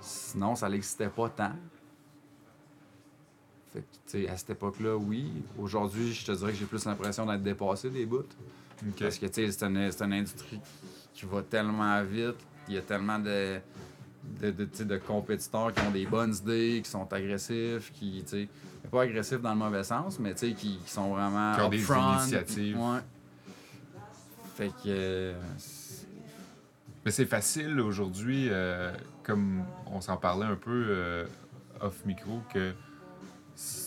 [0.00, 1.52] Sinon, ça n'existait pas tant.
[3.72, 5.42] Fait que, tu sais, à cette époque-là, oui.
[5.58, 8.24] Aujourd'hui, je te dirais que j'ai plus l'impression d'être dépassé des bouts.
[9.00, 10.60] Parce que, tu sais, c'est une, c'est une industrie
[11.14, 12.36] qui va tellement vite.
[12.68, 13.58] Il y a tellement de,
[14.40, 18.48] de, de, compétiteurs qui ont des bonnes idées, qui sont agressifs, qui, tu sais,
[18.90, 21.68] pas agressifs dans le mauvais sens, mais, tu sais, qui, qui sont vraiment Qui ont
[21.68, 22.78] des initiatives.
[22.78, 23.00] Ouais.
[24.56, 24.72] Fait que...
[24.86, 25.34] euh,
[27.04, 28.92] Mais c'est facile aujourd'hui, euh,
[29.24, 31.26] comme on s'en parlait un peu euh,
[31.80, 32.72] off micro, que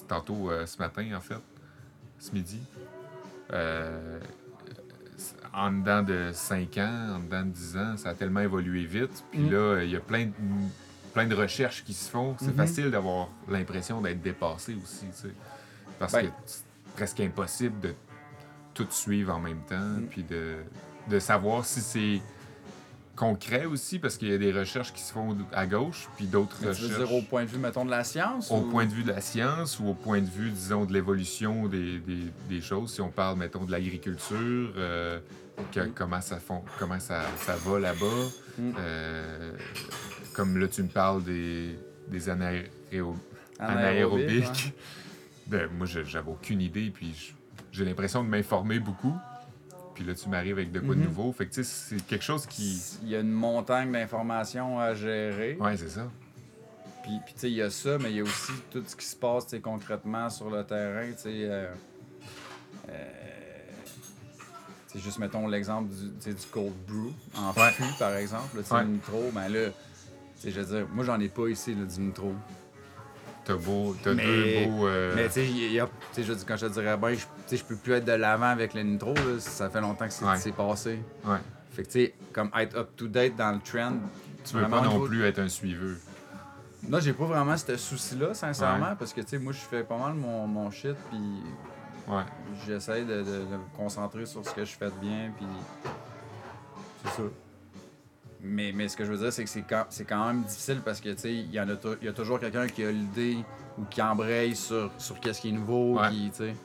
[0.08, 1.42] tantôt euh, ce matin en fait,
[2.20, 2.62] ce midi,
[5.58, 9.24] en dedans de 5 ans, en dedans de 10 ans, ça a tellement évolué vite.
[9.32, 9.52] Puis Mm.
[9.52, 10.32] là, il y a plein de,
[11.14, 12.36] plein de recherches qui se font.
[12.40, 12.56] C'est Mhm.
[12.56, 15.34] facile d'avoir l'impression d'être dépassé aussi, tu sais.
[15.98, 16.28] Parce Ben.
[16.28, 16.64] que c'est
[16.96, 17.94] presque impossible de
[18.76, 20.06] tout suivre en même temps, Mm.
[20.12, 20.58] puis de,
[21.10, 22.22] de savoir si c'est
[23.16, 26.56] concret aussi, parce qu'il y a des recherches qui se font à gauche, puis d'autres
[26.62, 28.52] Mais tu veux recherches dire au point de vue, mettons, de la science?
[28.52, 30.94] au ou- point de vue de la science ou au point de vue, disons, de
[30.94, 32.94] l'évolution des, des- des choses.
[32.94, 35.20] Si on parle, mettons, de l'agriculture, euh,
[35.72, 35.94] que- Mhm.
[35.94, 38.30] comment, ça, fon- comment ça, ça va là-bas.
[38.58, 38.74] Mhm.
[38.80, 39.52] Euh,
[40.34, 43.16] comme là, tu me parles des, des anaéro-
[43.60, 44.74] Anaérobique, anaérobiques.
[45.48, 47.34] Ben, moi, j'avais aucune idée, puis
[47.72, 49.16] j'ai l'impression de m'informer beaucoup.
[49.96, 51.06] Puis là, tu m'arrives avec de quoi de Mhm.
[51.08, 51.32] nouveau.
[51.34, 52.80] Fait que, tu sais, c'est quelque chose qui...
[53.02, 55.58] Il y a une montagne d'informations à gérer.
[55.60, 56.08] Ouais, c'est ça.
[57.02, 58.96] Puis, puis tu sais, il y a ça, mais il y a aussi tout ce
[58.96, 61.08] qui se passe tu concrètement sur le terrain.
[61.14, 61.68] Tu sais, euh,
[62.90, 63.27] euh,
[64.98, 67.72] sais, juste mettons l'exemple du, du cold brew en Ouais.
[67.72, 68.58] fût, par exemple.
[68.58, 68.82] tu sais, Ouais.
[68.84, 69.70] Le nitro, ben là,
[70.44, 72.34] je veux dire, moi, j'en ai pas ici, là, du nitro.
[73.46, 73.96] T'as beau...
[74.04, 74.88] T'as deux beaux...
[74.88, 77.16] euh, Mais tu sais, quand je te dirais, ben,
[77.50, 80.26] je, peux plus être de l'avant avec le nitro, là, ça fait longtemps que c'est
[80.26, 80.38] Ouais.
[80.38, 81.00] c'est passé.
[81.26, 81.38] ouais.
[81.72, 83.94] Fait que, tu sais, comme être up-to-date dans le trend.
[84.44, 85.96] Tu veux pas non plus être un suiveur.
[86.90, 89.98] Là, j'ai pas vraiment ce souci-là, sincèrement, parce que, tu sais, moi, je fais pas
[89.98, 91.20] mal mon, mon shit, puis
[92.08, 92.24] Ouais.
[92.66, 95.46] j'essaie de, de- de me concentrer sur ce que je fais de bien, puis
[97.04, 97.24] c'est ça.
[98.42, 100.82] Mais, mais ce que je veux dire, c'est que c'est quand, c'est quand même difficile
[100.86, 103.38] parce que, tu sais, il y, en a y a toujours quelqu'un qui a l'idée
[103.78, 106.10] ou qui embraye sur, sur qu'est-ce qui est nouveau, Ouais.
[106.10, 106.56] qui, tu sais...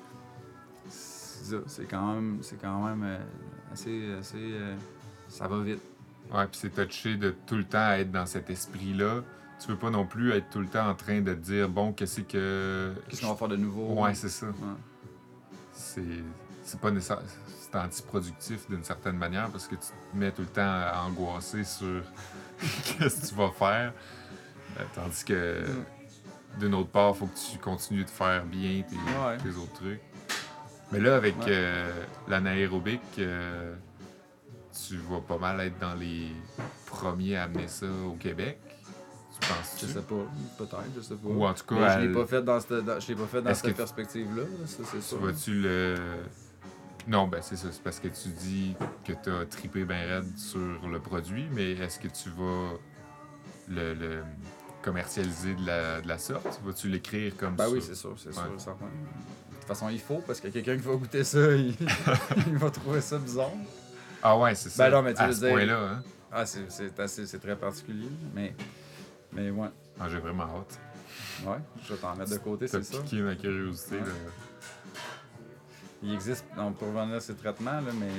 [0.88, 3.18] C'est ça, c'est quand même, c'est quand même euh,
[3.72, 4.12] assez...
[4.20, 4.76] assez euh,
[5.28, 5.80] ça va vite.
[6.32, 9.22] Ouais, puis c'est touché de tout le temps être dans cet esprit-là.
[9.58, 11.92] Tu veux pas non plus être tout le temps en train de te dire, bon,
[11.92, 12.92] qu'est-ce que.
[13.08, 14.00] Qu'est-ce qu'on va faire de nouveau?
[14.00, 14.46] Ouais, c'est ça.
[14.46, 14.52] Ouais.
[16.64, 17.18] C'est pas nécessaire.
[17.46, 21.64] C'est antiproductif d'une certaine manière parce que tu te mets tout le temps à angoisser
[21.64, 22.02] sur
[22.84, 23.92] qu'est-ce que tu vas faire.
[24.78, 26.60] Euh, tandis que Mm.
[26.60, 29.36] d'une autre part, faut que tu continues de faire bien tes, Ouais.
[29.38, 30.00] tes autres trucs.
[30.92, 31.46] Mais là, avec Ouais.
[31.48, 33.74] euh, l'anaérobique, euh,
[34.86, 36.28] tu vas pas mal être dans les
[36.86, 38.58] premiers à amener ça au Québec.
[39.42, 40.14] Tu penses Je sais pas,
[40.58, 41.28] peut-être, je sais pas.
[41.28, 43.26] Ou en tout cas, Mais je l'ai pas fait dans cette, dans- je l'ai pas
[43.26, 45.18] fait dans cette perspective-là, là, ça c'est sûr.
[45.20, 45.94] vas-tu le.
[47.08, 47.68] Non, ben c'est ça.
[47.72, 51.72] C'est parce que tu dis que tu as tripé bien raide sur le produit, mais
[51.72, 52.74] est-ce que tu vas
[53.68, 54.22] le, le
[54.82, 56.60] commercialiser de la, de la sorte?
[56.64, 57.70] Vas-tu l'écrire comme Ben ça?
[57.72, 58.84] oui, c'est sûr, c'est sûr, certain.
[58.86, 61.74] De toute façon, il faut, parce que quelqu'un qui va goûter ça, il,
[62.46, 63.50] il va trouver ça bizarre.
[64.22, 64.84] Ah ouais, c'est ça.
[64.88, 66.02] Ben non, mais tu à veux ce dire- point-là, hein?
[66.30, 68.54] Ah, c'est, c'est assez, c'est très particulier, mais,
[69.32, 69.68] mais ouais.
[70.00, 70.78] Ah, j'ai vraiment hâte.
[71.44, 72.98] Ouais, je vais t'en mettre de côté, c'est ça.
[73.00, 73.96] piqué ma curiosité.
[73.96, 74.00] Ouais.
[74.02, 74.06] là.
[76.02, 78.10] Il existe, on peut revenir à ces traitements, là, mais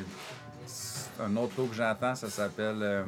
[1.24, 3.04] un autre lot que j'attends, ça s'appelle euh,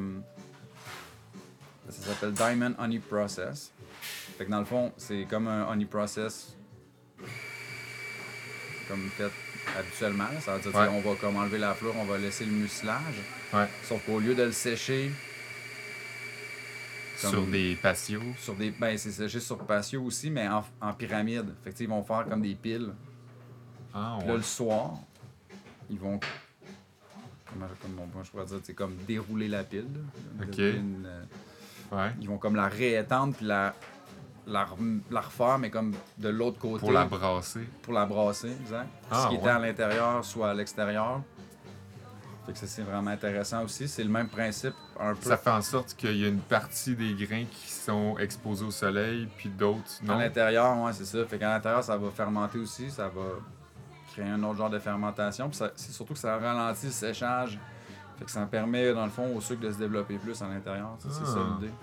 [1.90, 3.72] ça s'appelle Diamond Honey Process.
[4.38, 6.56] Fait que dans le fond, c'est comme un honey process
[8.88, 9.32] comme fait
[9.80, 10.26] habituellement.
[10.26, 10.40] là.
[10.42, 10.88] Ça veut dire Ouais.
[10.90, 13.16] on va comme enlever la fleur, on va laisser le mucilage.
[13.54, 13.68] Ouais.
[13.84, 15.12] Sauf qu'au lieu de le sécher
[17.22, 18.22] Comme- Sur des patios.
[18.40, 18.72] sur des.
[18.72, 21.54] Ben c'est séché sur patio aussi, mais en, en pyramide.
[21.64, 22.94] Fait que ils vont faire comme des piles.
[23.94, 24.96] Ah, là, le soir,
[25.90, 26.20] ils vont.
[27.52, 27.68] Comment
[28.14, 29.88] bon, je pourrais dire, c'est comme dérouler la pile.
[30.40, 30.46] là.
[30.46, 30.58] Ok.
[30.58, 31.24] Une, euh,
[31.92, 32.12] Ouais.
[32.20, 33.74] ils vont comme la réétendre puis la,
[34.48, 36.80] la, refaire, mais comme de l'autre côté.
[36.80, 37.62] Pour la brasser.
[37.84, 38.88] pour la brasser, exact.
[39.12, 41.22] Ah, Ce qui était à l'intérieur, soit à l'extérieur.
[42.46, 43.88] Fait que ça, c'est vraiment intéressant aussi.
[43.88, 45.30] C'est le même principe, un peu.
[45.30, 48.72] Ça fait en sorte qu'il y a une partie des grains qui sont exposés au
[48.72, 50.18] soleil, puis d'autres À non?
[50.20, 51.26] l'intérieur, ouais, c'est ça.
[51.26, 52.92] Fait qu'à l'intérieur, ça va fermenter aussi.
[52.92, 53.24] Ça va
[54.14, 55.50] créer un autre genre de fermentation.
[55.50, 57.58] Puis c'est surtout que ça ralentit le séchage.
[58.20, 60.96] Fait que ça permet, dans le fond, au sucre de se développer plus à l'intérieur.
[61.00, 61.58] Ça, C'est ça Ah.
[61.60, 61.74] l'idée.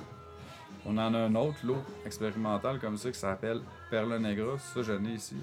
[0.87, 4.59] On en a un autre lot expérimental comme ça qui s'appelle Perla Negra.
[4.59, 5.37] Ça, je l'ai ici.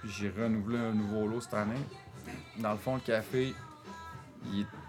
[0.00, 1.80] Puis j'ai renouvelé un nouveau lot cette année.
[2.58, 3.54] Dans le fond, le café,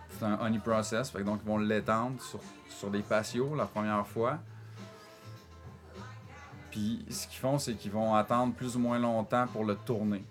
[0.10, 1.10] c'est un honey process.
[1.10, 2.40] Fait que donc, ils vont l'étendre sur,
[2.70, 4.40] sur des patios la première fois.
[6.72, 10.24] Puis ce qu'ils font, c'est qu'ils vont attendre plus ou moins longtemps pour le tourner.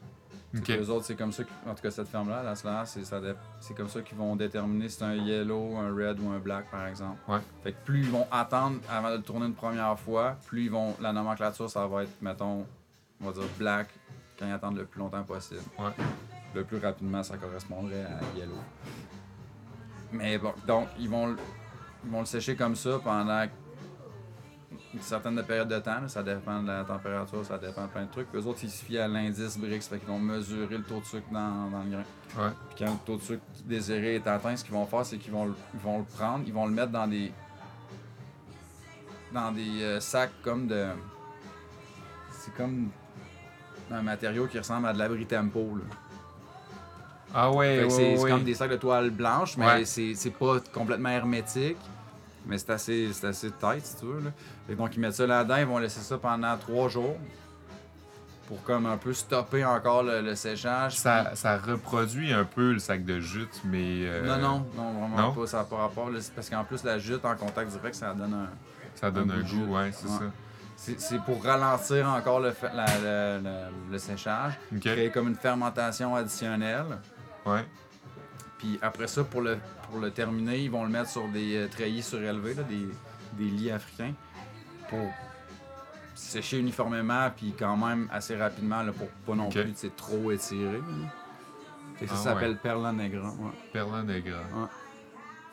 [0.54, 0.68] Ok.
[0.68, 2.88] Les autres, c'est comme ça, en tout cas cette ferme-là, la Slash,
[3.60, 6.70] c'est comme ça qu'ils vont déterminer si c'est un yellow, un red ou un black,
[6.70, 7.18] par exemple.
[7.26, 7.38] Ouais.
[7.62, 10.70] Fait que plus ils vont attendre avant de le tourner une première fois, plus ils
[10.70, 10.94] vont.
[11.00, 12.66] La nomenclature, ça va être, mettons,
[13.20, 13.88] on va dire black
[14.38, 15.62] quand ils attendent le plus longtemps possible.
[15.78, 15.92] Ouais.
[16.54, 18.58] Le plus rapidement, ça correspondrait à yellow.
[20.12, 21.38] Mais bon, donc ils vont, le-
[22.04, 23.46] ils vont le sécher comme ça pendant
[24.92, 26.06] une certaine période de temps.
[26.08, 28.28] Ça dépend de la température, ça dépend de plein de trucs.
[28.30, 29.80] Puis eux autres, ils se fient à l'indice Brix.
[29.80, 32.04] Fait qu'ils vont mesurer le taux de sucre dans, dans le grain.
[32.38, 32.52] Ouais.
[32.74, 35.32] Puis quand le taux de sucre désiré est atteint, ce qu'ils vont faire, c'est qu'ils
[35.32, 37.32] vont, le- ils vont le prendre, ils vont le mettre dans des.
[39.32, 40.88] dans des euh, sacs comme de.
[42.32, 42.90] C'est comme
[43.90, 45.76] un matériau qui ressemble à de l'abri tempo.
[45.76, 45.84] Là.
[47.34, 48.30] Ah ouais, ouais, c'est ouais.
[48.30, 49.84] comme des sacs de toile blanche, mais Ouais.
[49.84, 51.78] c'est pas complètement hermétique.
[52.46, 54.20] Mais c'est assez, c'est assez tight, si tu veux.
[54.20, 54.30] Là.
[54.68, 57.16] Que donc, ils mettent ça là-dedans, ils vont laisser ça pendant trois jours
[58.48, 60.96] pour comme un peu stopper encore le, le séchage.
[60.96, 64.00] Ça, ça reproduit un peu le sac de jute, mais.
[64.06, 65.32] euh, Non, non, non, vraiment non?
[65.32, 65.46] pas.
[65.46, 66.10] Ça n'a pas rapport.
[66.10, 66.18] là.
[66.34, 68.48] Parce qu'en plus, la jute en contact direct, ça donne un.
[68.96, 70.20] Ça donne Un un, goût goût, ouais, c'est ça.
[70.98, 74.80] C'est pour ralentir encore le, la- la- la- le séchage, Ok.
[74.80, 76.98] créer comme une fermentation additionnelle.
[77.46, 77.64] Ouais.
[78.58, 79.58] Puis après ça, pour le,
[79.90, 82.88] pour le terminer, ils vont le mettre sur des euh, treillis surélevés, là, des,
[83.32, 84.12] des lits africains,
[84.88, 85.10] pour
[86.14, 90.30] sécher uniformément, puis quand même assez rapidement, là, pour pas non plus sais, trop.
[90.30, 90.36] Fait
[92.06, 92.56] que ça Ah s'appelle ouais.
[92.62, 93.30] Perla Negra.
[93.30, 93.50] ouais.
[93.72, 94.38] Perla Negra.
[94.54, 94.66] Ouais.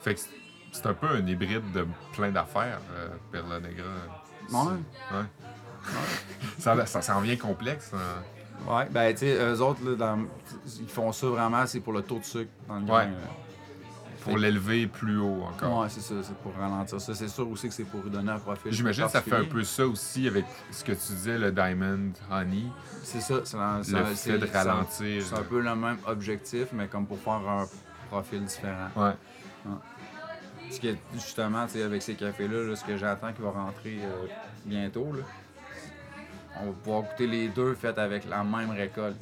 [0.01, 0.29] Fait que c'est-
[0.71, 3.85] c'est un peu un hybride de plein d'affaires, euh, Perla Negra.
[4.51, 4.57] Ouais.
[5.17, 5.25] Ouais.
[6.59, 7.91] ça, ça s'en vient complexe.
[7.93, 8.21] hein.
[8.67, 10.19] Ouais, ben tu sais, eux autres, là, dans-
[10.79, 12.97] ils font ça vraiment, c'est pour le taux de sucre dans le grain.
[12.99, 13.05] Ouais.
[13.05, 13.17] là.
[14.21, 15.79] Pour l'élever plus haut encore.
[15.79, 17.15] Ouais, c'est ça, c'est pour ralentir ça.
[17.15, 18.71] C'est sûr aussi que c'est pour lui donner un profil.
[18.71, 19.59] J'imagine que ça fait un particulier.
[19.61, 22.65] peu ça aussi avec ce que tu disais, le Diamond Honey.
[23.01, 25.23] C'est ça, c'est un- Le c'est- fait c'est- de c'est un- ralentir.
[25.23, 27.65] C'est un peu le même objectif, mais comme pour faire un
[28.09, 28.89] profil différent.
[28.97, 29.13] Ouais.
[30.69, 33.51] Ce qui est justement, tu sais, avec ces cafés-là, là, ce que j'attends qui va
[33.51, 34.27] rentrer euh,
[34.65, 35.23] bientôt, là,
[36.59, 39.17] on va pouvoir goûter les deux faits avec la même récolte.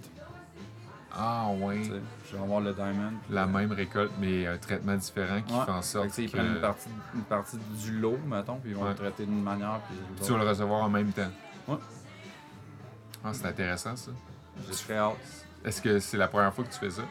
[1.20, 1.92] Ah tu sais.
[2.30, 3.14] Je vais avoir le Diamond.
[3.32, 5.66] La même récolte, mais un traitement différent qui Ouais.
[5.66, 8.00] fait en Fait sorte que, tu sais, ils que prennent une partie, une partie du
[8.00, 8.90] lot, mettons, puis ils vont Ouais.
[8.90, 9.80] le traiter d'une manière.
[9.90, 11.32] Puis tu vas le recevoir en même temps.
[11.68, 11.78] Ouais.
[13.24, 14.12] Ah, c'est intéressant ça.
[14.68, 15.16] J'ai très hâte.
[15.66, 17.02] Est-ce que c'est la première fois que tu fais ça?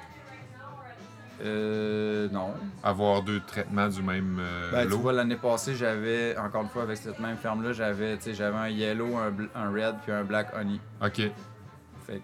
[1.42, 2.54] Euh, non.
[2.82, 4.98] Avoir deux traitements du même euh, Ben, tu lot?
[4.98, 9.16] vois, l'année passée, j'avais, encore une fois, avec cette même ferme-là, j'avais, tu un yellow,
[9.16, 10.80] un, un red, puis un black honey.
[11.02, 11.16] Ok.
[12.06, 12.22] Fait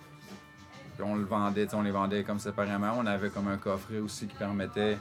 [0.94, 2.92] puis on le vendait, tu on les vendait comme séparément.
[2.98, 4.98] On avait comme un coffret aussi qui permettait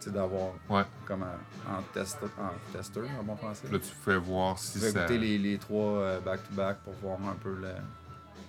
[0.00, 0.82] tu d'avoir Ouais.
[1.06, 3.66] comme un, en, test, en testeur, en bon français.
[3.72, 5.00] Là, tu fais voir si Tu ça.
[5.00, 7.56] goûter les, les trois euh, back-to-back pour voir un peu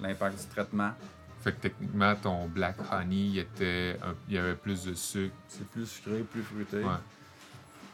[0.01, 0.91] l'impact du traitement.
[1.45, 5.35] Fait que techniquement, ton Black Honey, il, était un- il y avait plus de sucre.
[5.47, 6.77] C'est plus sucré, plus fruité.
[6.83, 6.95] Ouais.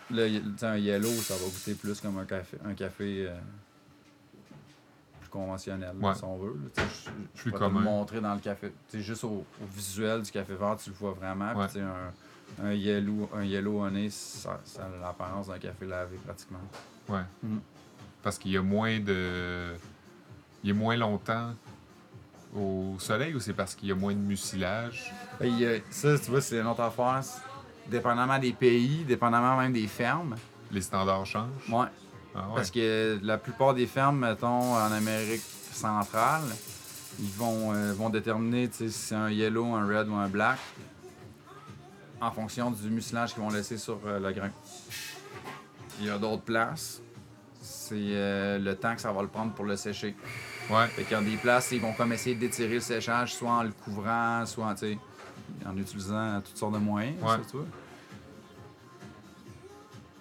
[0.09, 0.23] Là,
[0.69, 3.37] un yellow, ça va goûter plus comme un café, un café euh,
[5.19, 6.15] plus conventionnel, Ouais.
[6.15, 6.57] si on veut.
[6.77, 6.83] là.
[7.35, 8.71] Je, pourrais te le montrer dans le café.
[8.89, 11.53] Tu sais, juste au, au visuel du café vert, tu le vois vraiment.
[11.67, 11.85] Puis, Ouais.
[12.61, 16.59] un, un yellow, un yellow honey, ça, ça a l'apparence d'un café lavé pratiquement.
[17.09, 17.23] Ouais.
[17.43, 17.59] Mhm.
[18.23, 19.73] Parce qu'il y a moins de.
[20.63, 21.53] Il y a moins longtemps
[22.55, 25.13] au soleil ou c'est parce qu'il y a moins de mucilage?
[25.39, 27.21] Ben, ça, tu vois, c'est une autre affaire.
[27.87, 30.35] Dépendamment des pays, dépendamment même des fermes.
[30.71, 31.69] Les standards changent?
[31.69, 31.87] Ouais.
[32.35, 32.55] Ah ouais.
[32.55, 36.43] Parce que la plupart des fermes, mettons, en Amérique centrale,
[37.19, 40.59] ils vont, euh, vont déterminer si c'est un yellow, un red ou un black
[42.21, 44.51] en fonction du mucilage qu'ils vont laisser sur euh, le grain.
[45.99, 47.01] Il y a d'autres places,
[47.61, 50.15] c'est euh, le temps que ça va le prendre pour le sécher.
[50.71, 50.87] Ouais.
[50.87, 53.63] Fait qu'il y a des places, ils vont comme essayer d'étirer le séchage, soit en
[53.63, 54.65] le couvrant, soit
[55.65, 57.29] en, utilisant toutes sortes de moyens, Ouais.
[57.29, 57.65] ça, tu vois.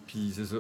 [0.07, 0.57] Puis c'est ça.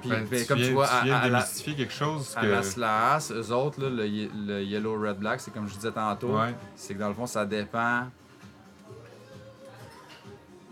[0.00, 2.42] Puis, Ben, ben, tu comme viens, tu vois, à, viens à la, quelque chose à
[2.42, 2.46] que.
[2.46, 4.06] la Slaas, eux autres, là, le,
[4.46, 6.54] le Yellow Red Black, c'est comme je disais tantôt, Ouais.
[6.76, 8.08] c'est que dans le fond, ça dépend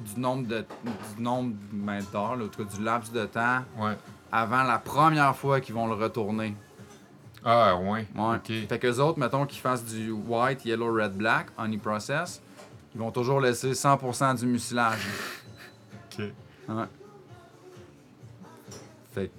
[0.00, 0.64] du nombre de
[1.16, 1.54] du nombre
[2.12, 3.96] d'heures, là, en tout cas, du laps de temps Ouais.
[4.30, 6.54] avant la première fois qu'ils vont le retourner.
[7.44, 8.06] Ah, ouais.
[8.14, 8.36] Ouais.
[8.36, 8.68] Ok.
[8.68, 12.40] Fait qu'eux autres, mettons qu'ils fassent du white, yellow, red, black, honey process,
[12.94, 15.00] ils vont toujours laisser 100% du mucilage.
[16.12, 16.24] Ok.
[16.68, 16.84] Ouais.
[19.12, 19.30] Fait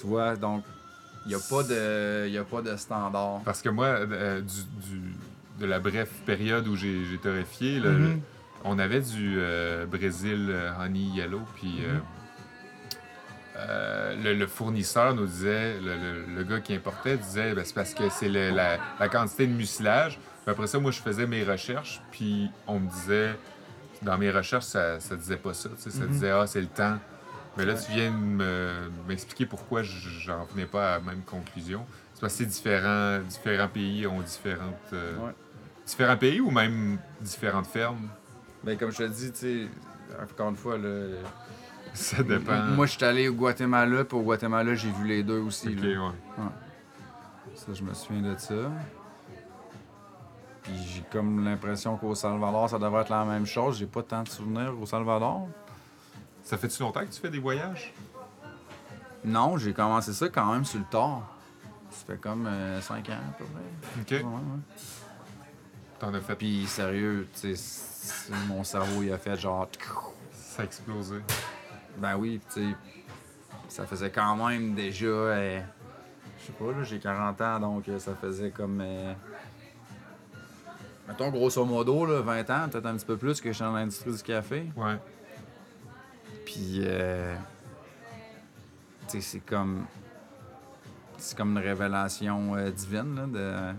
[0.00, 0.62] tu vois, donc,
[1.26, 3.40] il n'y a, pas de- y a pas de standard.
[3.44, 5.14] Parce que moi, euh, du, du-
[5.58, 7.82] de la brève période où j'ai j'ai torréfié, Mhm.
[7.84, 8.18] le-
[8.64, 11.96] on avait du euh, Brésil euh, Honey Yellow, puis euh, Mhm.
[11.96, 12.00] euh,
[14.22, 17.94] le, le fournisseur nous disait, le, le- le gars qui importait disait, ben, c'est parce
[17.94, 20.18] que c'est le- la, la quantité de mucilage.
[20.42, 23.34] Puis après ça, moi, je faisais mes recherches, puis on me disait,
[24.02, 26.10] dans mes recherches, ça, ça disait pas ça, tu sais, ça Mhm.
[26.10, 26.98] disait, ah, c'est le temps.
[27.56, 27.80] Mais là, Ouais.
[27.84, 31.84] tu viens de me- m'expliquer pourquoi j'en venais pas à la même conclusion.
[32.14, 34.74] C'est parce que c'est différents, différents pays ont différentes.
[34.92, 35.32] euh, Ouais.
[35.86, 38.08] Différents pays ou même différentes fermes?
[38.62, 39.68] Ben, comme je te dis, tu sais,
[40.22, 40.88] encore une fois, là,
[41.98, 42.62] Ça dépend.
[42.76, 45.68] Moi, je suis allé au Guatemala, puis au Guatemala, j'ai vu les deux aussi.
[45.68, 46.06] Ok, là.
[46.06, 46.44] ouais.
[47.56, 48.54] Ça, je me souviens de ça.
[50.62, 53.78] Puis j'ai comme l'impression qu'au Salvador, ça devrait être la même chose.
[53.78, 55.48] J'ai pas tant de souvenirs au Salvador.
[56.44, 57.92] Ça fait-tu longtemps que tu fais des voyages?
[59.24, 61.22] Non, j'ai commencé ça quand même sur le tard.
[61.90, 62.48] Ça fait comme
[62.80, 64.18] 5 ans à peu près.
[64.18, 64.24] Ok.
[64.24, 64.60] Ouais, ouais.
[65.98, 66.36] T'en as fait?
[66.36, 69.68] Puis sérieux, tu sais, mon cerveau il a fait genre.
[70.32, 71.16] Ça a explosé.
[71.98, 72.76] Ben oui, tu sais,
[73.68, 75.06] ça faisait quand même déjà.
[75.06, 75.60] euh,
[76.40, 78.80] je sais pas, là, j'ai 40 ans, donc euh, ça faisait comme.
[78.80, 79.12] euh,
[81.08, 83.72] mettons grosso modo, là, 20 ans, peut-être un petit peu plus que je suis dans
[83.72, 84.66] l'industrie du café.
[84.76, 84.96] Ouais.
[86.44, 87.34] Puis, euh,
[89.08, 89.84] tu sais, c'est comme.
[91.18, 93.76] C'est comme une révélation divine, là, de.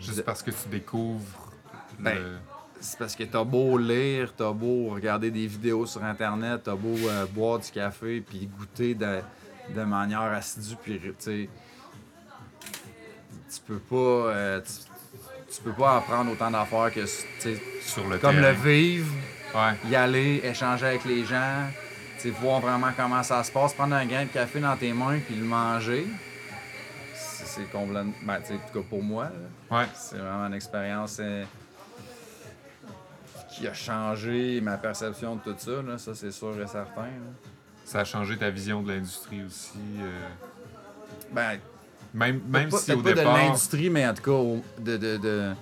[0.00, 1.52] Juste de- parce que tu découvres
[2.00, 2.36] Ben, le...
[2.84, 6.94] C'est parce que t'as beau lire, t'as beau regarder des vidéos sur Internet, t'as beau
[7.08, 9.20] euh, boire du café, puis goûter de,
[9.74, 11.48] de manière assidue, puis tu sais,
[13.52, 18.36] tu peux pas, euh, tu, tu peux pas apprendre autant d'affaires que, sur le comme
[18.38, 19.10] le vivre,
[19.54, 19.72] Ouais.
[19.88, 21.62] y aller, échanger avec les gens,
[22.20, 25.20] tu voir vraiment comment ça se passe, prendre un grain de café dans tes mains,
[25.24, 26.06] puis le manger.
[27.14, 29.28] C'est complètement, ben, en tout cas pour moi.
[29.70, 29.86] Ouais.
[29.94, 31.44] C'est vraiment une expérience euh,
[33.56, 37.02] qui a changé ma perception de tout ça, là, ça c'est sûr et certain.
[37.02, 37.32] là.
[37.84, 39.78] Ça a changé ta vision de l'industrie aussi.
[40.00, 40.28] euh,
[41.32, 41.58] Ben,
[42.14, 43.34] Même, même pas, si au pas départ.
[43.34, 45.54] de l'industrie, mais en tout cas de, de, de- euh,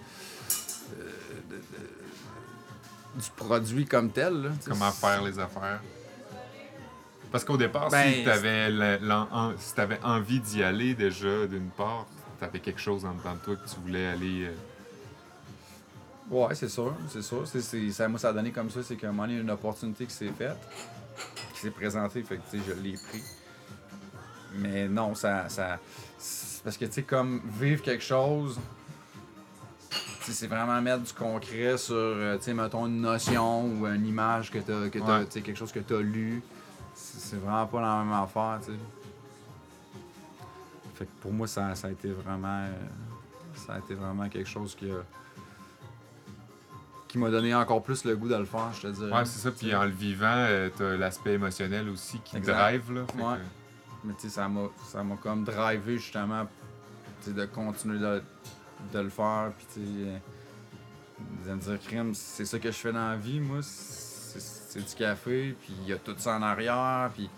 [1.50, 4.34] de- de- du produit comme tel.
[4.42, 5.80] là, tu comment faire les affaires.
[7.30, 8.70] Parce qu'au départ, Ben, si tu avais,
[9.58, 12.06] si t'avais envie d'y aller déjà, d'une part,
[12.38, 14.50] tu avais quelque chose en dedans de toi que tu voulais aller.
[16.32, 17.46] Ouais, c'est sûr, c'est sûr.
[17.46, 19.36] C'est, c'est- ça, moi, ça a donné comme ça, c'est qu'à un moment donné, il
[19.36, 20.56] y a une opportunité qui s'est faite,
[21.52, 23.22] qui s'est présentée, fait que, tu sais, je l'ai pris.
[24.54, 25.48] Mais non, ça...
[25.48, 25.78] ça
[26.64, 28.58] parce que, tu sais, comme vivre quelque chose,
[30.22, 34.50] c'est vraiment mettre du concret sur, euh, tu sais, mettons, une notion ou une image
[34.50, 35.26] que t'as, que t'as, Ouais.
[35.26, 36.40] quelque chose que tu as lu.
[36.94, 38.78] C'est, c'est vraiment pas la même affaire, tu sais.
[40.94, 42.64] Fait que pour moi, ça, ça a été vraiment...
[42.66, 42.72] euh,
[43.54, 45.02] ça a été vraiment quelque chose qui a
[47.12, 49.12] qui m'a donné encore plus le goût de le faire, je te dirais.
[49.12, 49.50] Ouais, c'est ça.
[49.50, 52.54] Puis en le vivant, tu as l'aspect émotionnel aussi qui Exact.
[52.54, 52.90] drive.
[52.90, 53.36] Là, Ouais.
[53.36, 53.42] que-
[54.08, 56.46] Mais tu sais, ça m'a, comme drivé justement
[57.26, 58.22] de continuer de,
[58.94, 59.52] de le faire.
[59.58, 60.18] Puis tu sais, euh,
[61.46, 63.58] de me dire, crime, c'est ça que je fais dans la vie, moi.
[63.62, 67.10] C'est, du café, puis il y a tout ça en arrière.
[67.14, 67.28] Puis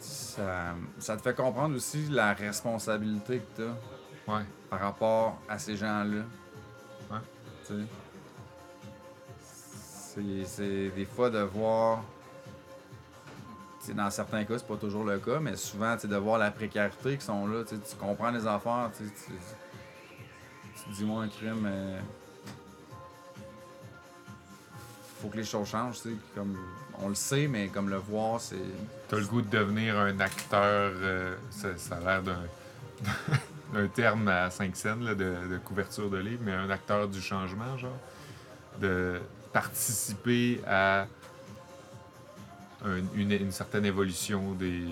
[0.00, 4.44] ça, ça te fait comprendre aussi la responsabilité que tu as ouais.
[4.70, 6.22] par rapport à ces gens-là.
[7.10, 7.18] Ouais.
[7.66, 7.80] Tu sais.
[10.46, 12.02] C'est, des fois de voir.
[13.94, 17.24] dans certains cas, c'est pas toujours le cas, mais souvent, de voir la précarité qui
[17.24, 17.62] sont là.
[17.64, 18.90] tu comprends les affaires.
[18.96, 19.04] Tu,
[20.92, 21.64] dis, moi, un crime.
[21.66, 22.00] euh,
[25.20, 26.00] faut que les choses changent.
[26.02, 26.56] tu sais, Comme,
[27.00, 28.56] on le sait, mais comme le voir, c'est.
[29.08, 34.74] T'as le goût de devenir un acteur, euh, ça, a l'air d'un, terme à 5
[34.76, 37.98] scènes là, de, de couverture de livre, mais un acteur du changement, genre.
[38.80, 39.20] De
[39.52, 41.06] participer à
[42.84, 44.84] un- une, une certaine évolution des.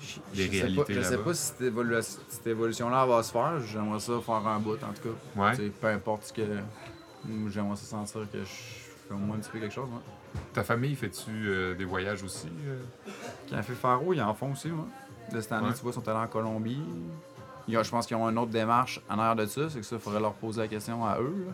[0.00, 3.32] je Les sais réalités pas, Je sais pas si cette, évolu- cette évolution-là va se
[3.32, 3.60] faire.
[3.60, 5.40] J'aimerais ça faire un bout, en tout cas.
[5.42, 5.70] Ouais.
[5.80, 6.42] Peu importe ce que.
[7.48, 9.88] J'aimerais ça sentir que je fais au moins un petit peu quelque chose.
[9.90, 10.02] moi.
[10.52, 12.48] Ta famille, fais-tu euh, des voyages aussi?
[12.66, 12.78] euh?
[13.50, 14.86] Café Faro, ils en font aussi, moi.
[15.32, 15.74] De cette année, Ouais.
[15.74, 16.80] tu vois, ils sont allés en Colombie.
[17.66, 20.00] Je pense qu'ils ont une autre démarche en arrière de ça, c'est que ça, il
[20.00, 21.44] faudrait leur poser la question à eux.
[21.48, 21.52] là.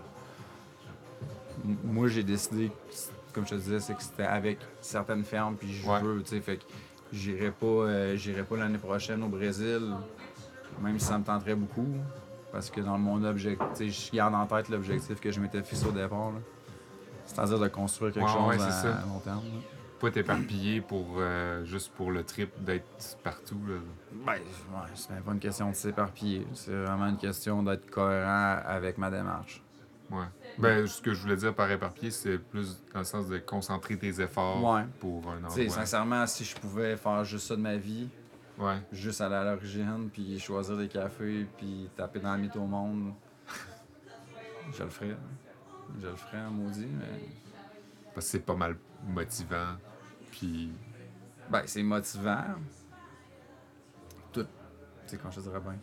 [1.85, 2.71] Moi, j'ai décidé,
[3.33, 6.01] comme je te disais, c'est que c'était avec certaines fermes, puis je Ouais.
[6.01, 6.65] veux, tu sais, fait que
[7.13, 9.95] j'irai pas, euh, j'irai pas l'année prochaine au Brésil,
[10.83, 11.87] même si ça me tenterait beaucoup,
[12.53, 15.63] parce que dans mon objectif, tu sais, je garde en tête l'objectif que je m'étais
[15.63, 16.39] fixé au départ, là.
[17.27, 18.97] C'est-à-dire de construire quelque Ouais, chose ouais, à, ça.
[18.99, 19.39] à long terme.
[19.39, 19.61] là.
[19.99, 23.59] Pas t'éparpiller pour euh, juste pour le trip d'être partout.
[23.67, 23.77] Là.
[24.27, 24.39] Ben, ouais,
[24.95, 26.47] c'est pas une question de s'éparpiller.
[26.53, 29.63] C'est vraiment une question d'être cohérent avec ma démarche.
[30.11, 30.27] Ouais.
[30.59, 33.99] Ben, ce que je voulais dire par éparpiller, c'est plus dans le sens de concentrer
[33.99, 34.85] tes efforts Ouais.
[35.01, 35.69] pour un endroit.
[35.69, 38.09] sincèrement, si je pouvais faire juste ça de ma vie,
[38.59, 38.77] Ouais.
[38.93, 43.13] juste aller à l'origine, puis choisir des cafés, puis taper dans le mythe au monde,
[44.73, 45.17] je le ferais.
[46.01, 47.29] Je le ferais, maudit, mais...
[48.15, 48.77] Parce que c'est pas mal
[49.07, 49.77] motivant.
[50.31, 50.71] Puis.
[51.51, 52.45] Ben, c'est motivant.
[54.33, 54.43] Tout.
[54.45, 54.49] Tu
[55.09, 55.77] sais, quand je dirais bien.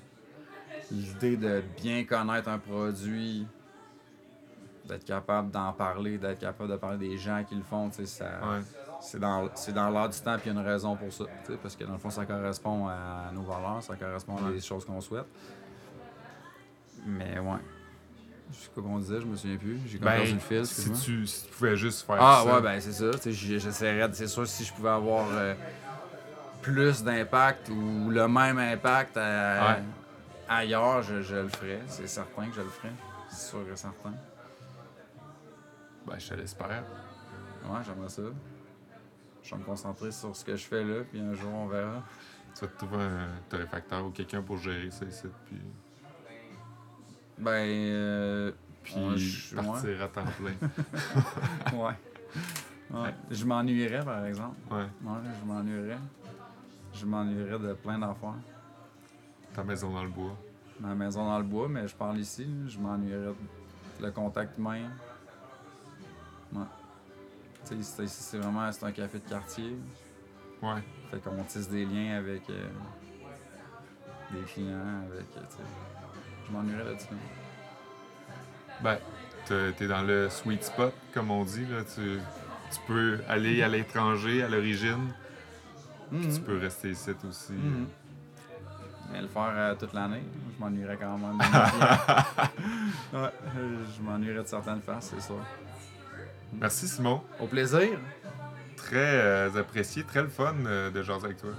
[0.91, 3.45] L'idée de bien connaître un produit,
[4.91, 8.05] d'être capable d'en parler, d'être capable de parler des gens qui le font, tu sais,
[8.05, 8.25] ça.
[8.25, 8.59] Ouais.
[8.99, 11.23] c'est dans, dans l'air du temps, puis il y a une raison pour ça.
[11.61, 14.83] Parce que dans le fond, ça correspond à nos valeurs, ça correspond à des choses
[14.83, 15.27] qu'on souhaite.
[17.05, 17.59] Mais ouais.
[18.51, 19.79] Je sais pas qu'on disait, je me souviens plus.
[19.87, 20.65] J'ai ben, perdu le fil.
[20.65, 22.49] Si tu, si tu pouvais juste faire ah, ça.
[22.49, 23.11] Ah ouais, ben c'est ça.
[23.25, 25.53] J'essaierais, c'est sûr, si je pouvais avoir euh,
[26.61, 29.17] plus d'impact ou le même impact
[30.49, 31.79] ailleurs, je, je, le ferais.
[31.87, 32.91] C'est certain que je le ferais.
[33.29, 34.13] C'est sûr et certain.
[36.05, 36.83] Ben, je te l'espère.
[37.65, 38.23] Ouais, j'aimerais ça.
[39.43, 42.03] Je vais me concentrer sur ce que je fais là, puis un jour, on verra.
[42.53, 45.57] Tu vas te trouver un torréfacteur ou quelqu'un pour gérer ça ici, puis...
[47.37, 48.51] Ben, euh,
[48.83, 50.53] puis partir à temps plein.
[51.77, 51.93] ouais.
[52.91, 53.15] ouais.
[53.31, 54.57] Je m'ennuierais, par exemple.
[54.69, 54.83] Ouais.
[55.03, 55.97] Ouais, je m'ennuierais.
[56.93, 58.35] Je m'ennuierais de plein d'affaires.
[59.53, 60.37] Ta maison dans le bois.
[60.79, 62.47] Ma maison dans le bois, mais je parle ici.
[62.67, 63.33] Je m'ennuierais
[63.99, 64.89] de le contact humain.
[66.53, 66.65] Ouais.
[67.65, 69.75] Tu sais, ici, c'est vraiment un café de quartier.
[70.61, 70.81] Ouais.
[71.09, 72.67] Fait qu'on tisse des liens avec euh,
[74.31, 75.57] des clients, avec, sais.
[76.47, 77.07] Je m'ennuierais là-dessus.
[78.81, 78.97] Ben,
[79.45, 81.65] t'es dans le sweet spot, comme on dit.
[81.65, 81.83] Là.
[81.83, 82.19] Tu,
[82.71, 85.13] tu peux aller à l'étranger à l'origine.
[86.09, 86.41] Tu mm-hmm.
[86.43, 87.53] peux rester ici aussi.
[87.53, 87.85] Mm-hmm.
[89.11, 90.23] Mais le faire euh, toute l'année,
[90.55, 91.37] je m'ennuierais quand même.
[93.13, 93.29] ouais,
[93.95, 95.33] je m'ennuierais de certaines faces, c'est ça.
[96.53, 97.21] Merci Simon.
[97.39, 97.99] Au plaisir.
[98.75, 101.51] Très euh, apprécié, très le fun euh, de jaser avec toi.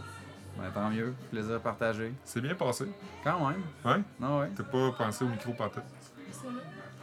[0.58, 2.12] Ben, tant mieux, plaisir partagé.
[2.24, 2.86] C'est bien passé.
[3.24, 3.62] Quand même.
[3.84, 4.02] Ouais?
[4.20, 4.50] Non, ouais.
[4.54, 5.80] T'as pas pensé au micro partout?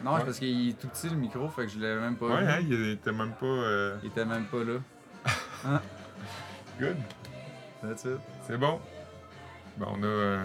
[0.04, 2.28] Non, c'est parce qu'il est tout petit le micro, fait que je l'avais même pas
[2.28, 3.46] Ouais, hein, il était même pas.
[3.46, 4.74] Euh, il était même pas là.
[5.66, 5.82] Hein?
[6.80, 6.96] Good.
[7.82, 8.20] That's it.
[8.48, 8.80] C'est bon.
[9.78, 10.40] Ben, on a.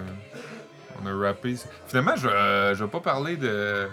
[1.02, 1.54] on a rappé.
[1.86, 2.28] Finalement, je,
[2.74, 3.88] je vais pas parler de,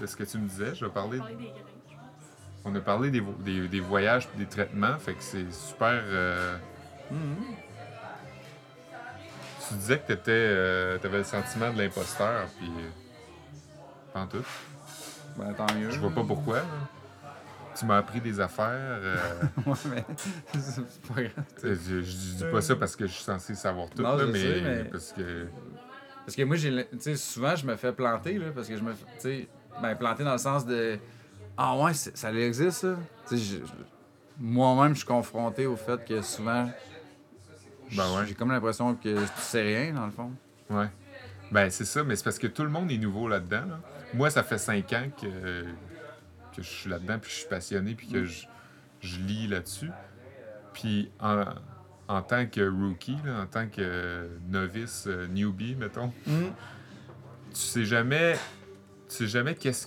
[0.00, 1.18] de ce que tu me disais, je vais parler.
[1.18, 1.52] des
[2.66, 3.22] on a parlé des,
[3.68, 6.02] des, voyages et des traitements, fait que c'est super.
[6.04, 6.56] Euh,
[7.12, 7.54] mm-hmm.
[9.68, 12.70] Tu disais que tu euh, avais le sentiment de l'imposteur, puis.
[14.12, 14.44] Pas en tout.
[15.36, 15.90] Ben, tant mieux.
[15.90, 16.62] Je vois pas pourquoi.
[17.78, 18.68] Tu m'as appris des affaires.
[18.70, 19.16] Euh...
[19.66, 20.04] ouais, mais
[20.58, 21.44] c'est pas grave.
[21.62, 25.46] Je, dis pas ça parce que je suis censé savoir tout, là, mais, parce que.
[26.24, 29.48] Parce que moi, j'ai, souvent, je me fais planter, là, parce que je me fais,
[29.80, 30.98] ben, planter dans le sens de
[31.56, 32.96] ah ouais, ça existe, ça?
[34.38, 36.70] Moi-même, je suis confronté au fait que souvent,
[37.92, 38.26] ben ouais.
[38.26, 40.30] j'ai comme l'impression que tu sais rien, dans le fond.
[40.68, 40.88] Ouais.
[41.50, 43.62] Ben, c'est ça, mais c'est parce que tout le monde est nouveau là-dedans.
[44.12, 45.62] Moi, ça fait cinq ans que,
[46.54, 48.46] que je suis là-dedans, puis je suis passionné, puis que je,
[49.00, 49.90] je lis là-dessus.
[50.74, 51.44] Puis en,
[52.08, 56.44] en, tant que rookie, en tant que novice, euh, newbie, mettons, mm.
[57.50, 58.34] tu sais jamais,
[59.08, 59.86] tu sais jamais qu'est-ce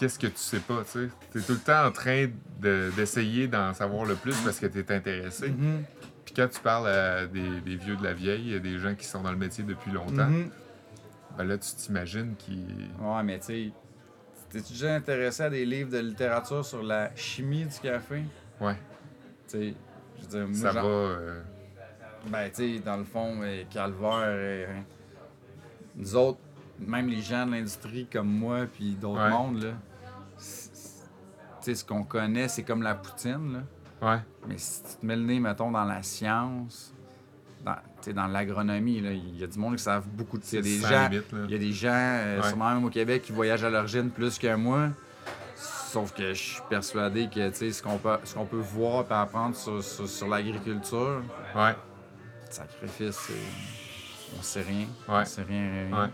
[0.00, 1.38] qu'est-ce que tu sais pas, tu sais.
[1.38, 2.28] es tout le temps en train
[2.58, 5.50] d'essayer d'en savoir le plus parce que tu es intéressé.
[5.50, 5.82] Mm-hmm.
[6.24, 9.30] Puis quand tu parles à des, vieux de la vieille, des gens qui sont dans
[9.30, 10.50] le métier depuis longtemps, mm-hmm.
[11.36, 12.88] ben là, tu t'imagines qu'ils...
[12.98, 13.70] Ouais, mais tu sais,
[14.48, 18.22] t'es-tu déjà intéressé à des livres de littérature sur la chimie du café?
[18.58, 18.76] Ouais.
[19.48, 19.74] Tu sais,
[20.16, 20.82] je veux dire, Ça va...
[20.82, 21.42] Euh,
[22.26, 24.64] ben, tu sais, dans le fond, euh, Calvaire, et...
[24.64, 24.80] Euh,
[25.96, 26.38] nous autres,
[26.78, 29.72] même les gens de l'industrie comme moi puis d'autres mondes, là,
[31.64, 33.60] sais, ce qu'on connaît, c'est comme la poutine, là.
[34.02, 34.18] Ouais.
[34.48, 36.94] Mais si tu te mets le nez, mettons, dans la science,
[37.64, 37.76] dans,
[38.14, 40.44] dans l'agronomie, il y a du monde qui savent beaucoup de...
[40.52, 41.10] Il y a des gens,
[41.44, 44.38] il y a des gens euh, sûrement même au Québec, qui voyagent à l'origine plus
[44.38, 44.88] que moi.
[45.56, 49.56] Sauf que je suis persuadé que ce qu'on peut, ce qu'on peut voir et apprendre
[49.56, 51.20] sur, sur, l'agriculture,
[51.54, 51.74] ouais.
[52.48, 53.28] sacrifice,
[54.38, 54.86] on sait rien.
[55.08, 55.22] Ouais.
[55.22, 55.88] On sait rien.
[55.90, 56.02] rien.
[56.04, 56.10] Ouais.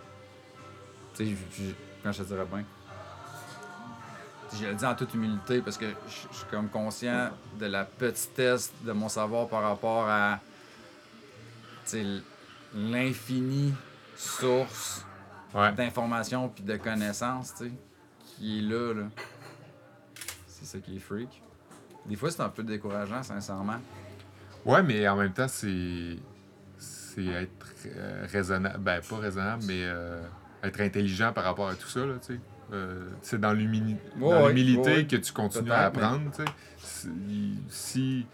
[1.15, 2.65] Tu sais, quand je te dirais bien,
[4.55, 8.73] je le dis en toute humilité parce que je suis comme conscient de la petitesse
[8.83, 10.41] de mon savoir par rapport à
[12.75, 13.73] l'infini
[14.17, 15.05] source
[15.77, 17.55] d'informations puis de connaissances
[18.25, 18.95] qui est là.
[18.95, 19.03] là.
[20.47, 21.43] C'est ça qui est freak.
[22.07, 23.81] Des fois, c'est un peu décourageant, sincèrement.
[24.65, 26.17] Ouais, mais en même temps, c'est.
[26.79, 28.79] C'est être euh, raisonnable.
[28.79, 30.23] Ben, pas raisonnable, mais euh,
[30.63, 32.41] être intelligent par rapport à tout ça, là, tu sais.
[32.73, 36.31] Euh, c'est dans l'humilité que tu continues à apprendre.
[37.69, 38.27] Si,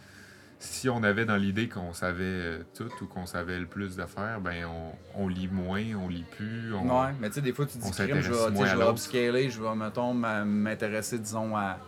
[0.59, 4.05] si on avait dans l'idée qu'on savait euh, tout ou qu'on savait le plus de
[4.05, 4.67] faire, ben
[5.15, 6.73] on, lit moins, on lit plus.
[6.75, 9.61] On, ouais, mais tu sais, des fois, tu dis je vais, je vais upscaler, je
[9.61, 11.79] vais, mettons, m'intéresser, disons, à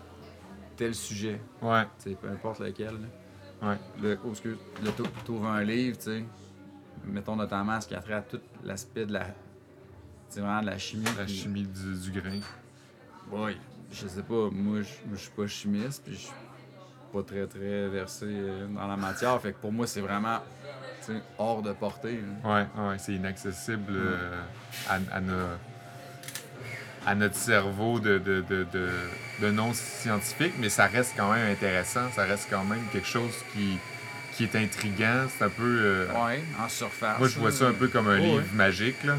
[0.76, 1.40] tel sujet.
[1.62, 1.84] Ouais.
[2.20, 2.94] peu importe lequel.
[3.62, 3.78] Ouais.
[4.02, 4.58] Le, oh, excuse,
[5.24, 6.24] tu ouvres un livre, tu sais,
[7.06, 9.26] mettons notamment ce qui a trait à tout l'aspect de la
[10.34, 11.04] c'est vraiment de la chimie.
[11.16, 12.40] La chimie du, grain.
[13.30, 13.56] Oui.
[13.92, 16.26] Je sais pas, moi, je, suis pas chimiste, puis je
[17.16, 19.40] pas très, très versé euh, dans la matière.
[19.40, 20.40] Fait que pour moi, c'est vraiment
[21.38, 22.18] hors de portée.
[22.42, 24.42] Oui, ouais, c'est inaccessible euh,
[24.88, 24.98] à,
[27.06, 28.66] à, notre cerveau de, de, de,
[29.40, 32.10] de, non-scientifique, mais ça reste quand même intéressant.
[32.10, 33.78] Ça reste quand même quelque chose qui,
[34.32, 35.26] qui est intriguant.
[35.28, 36.08] C'est un peu.
[36.10, 37.20] oui, en surface.
[37.20, 39.04] Moi, je vois ça un peu comme un livre magique.
[39.04, 39.14] Là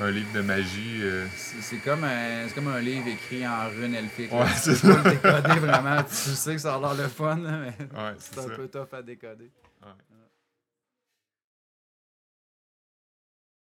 [0.00, 1.00] un livre de magie.
[1.02, 1.26] Euh.
[1.34, 4.32] C'est comme, un, comme un livre écrit en rune elfique.
[4.32, 4.94] Ouais, c'est ça.
[5.02, 6.02] décoder vraiment.
[6.02, 9.02] Tu sais que ça a l'air le fun, mais ouais, c'est un peu tough à
[9.02, 9.50] décoder.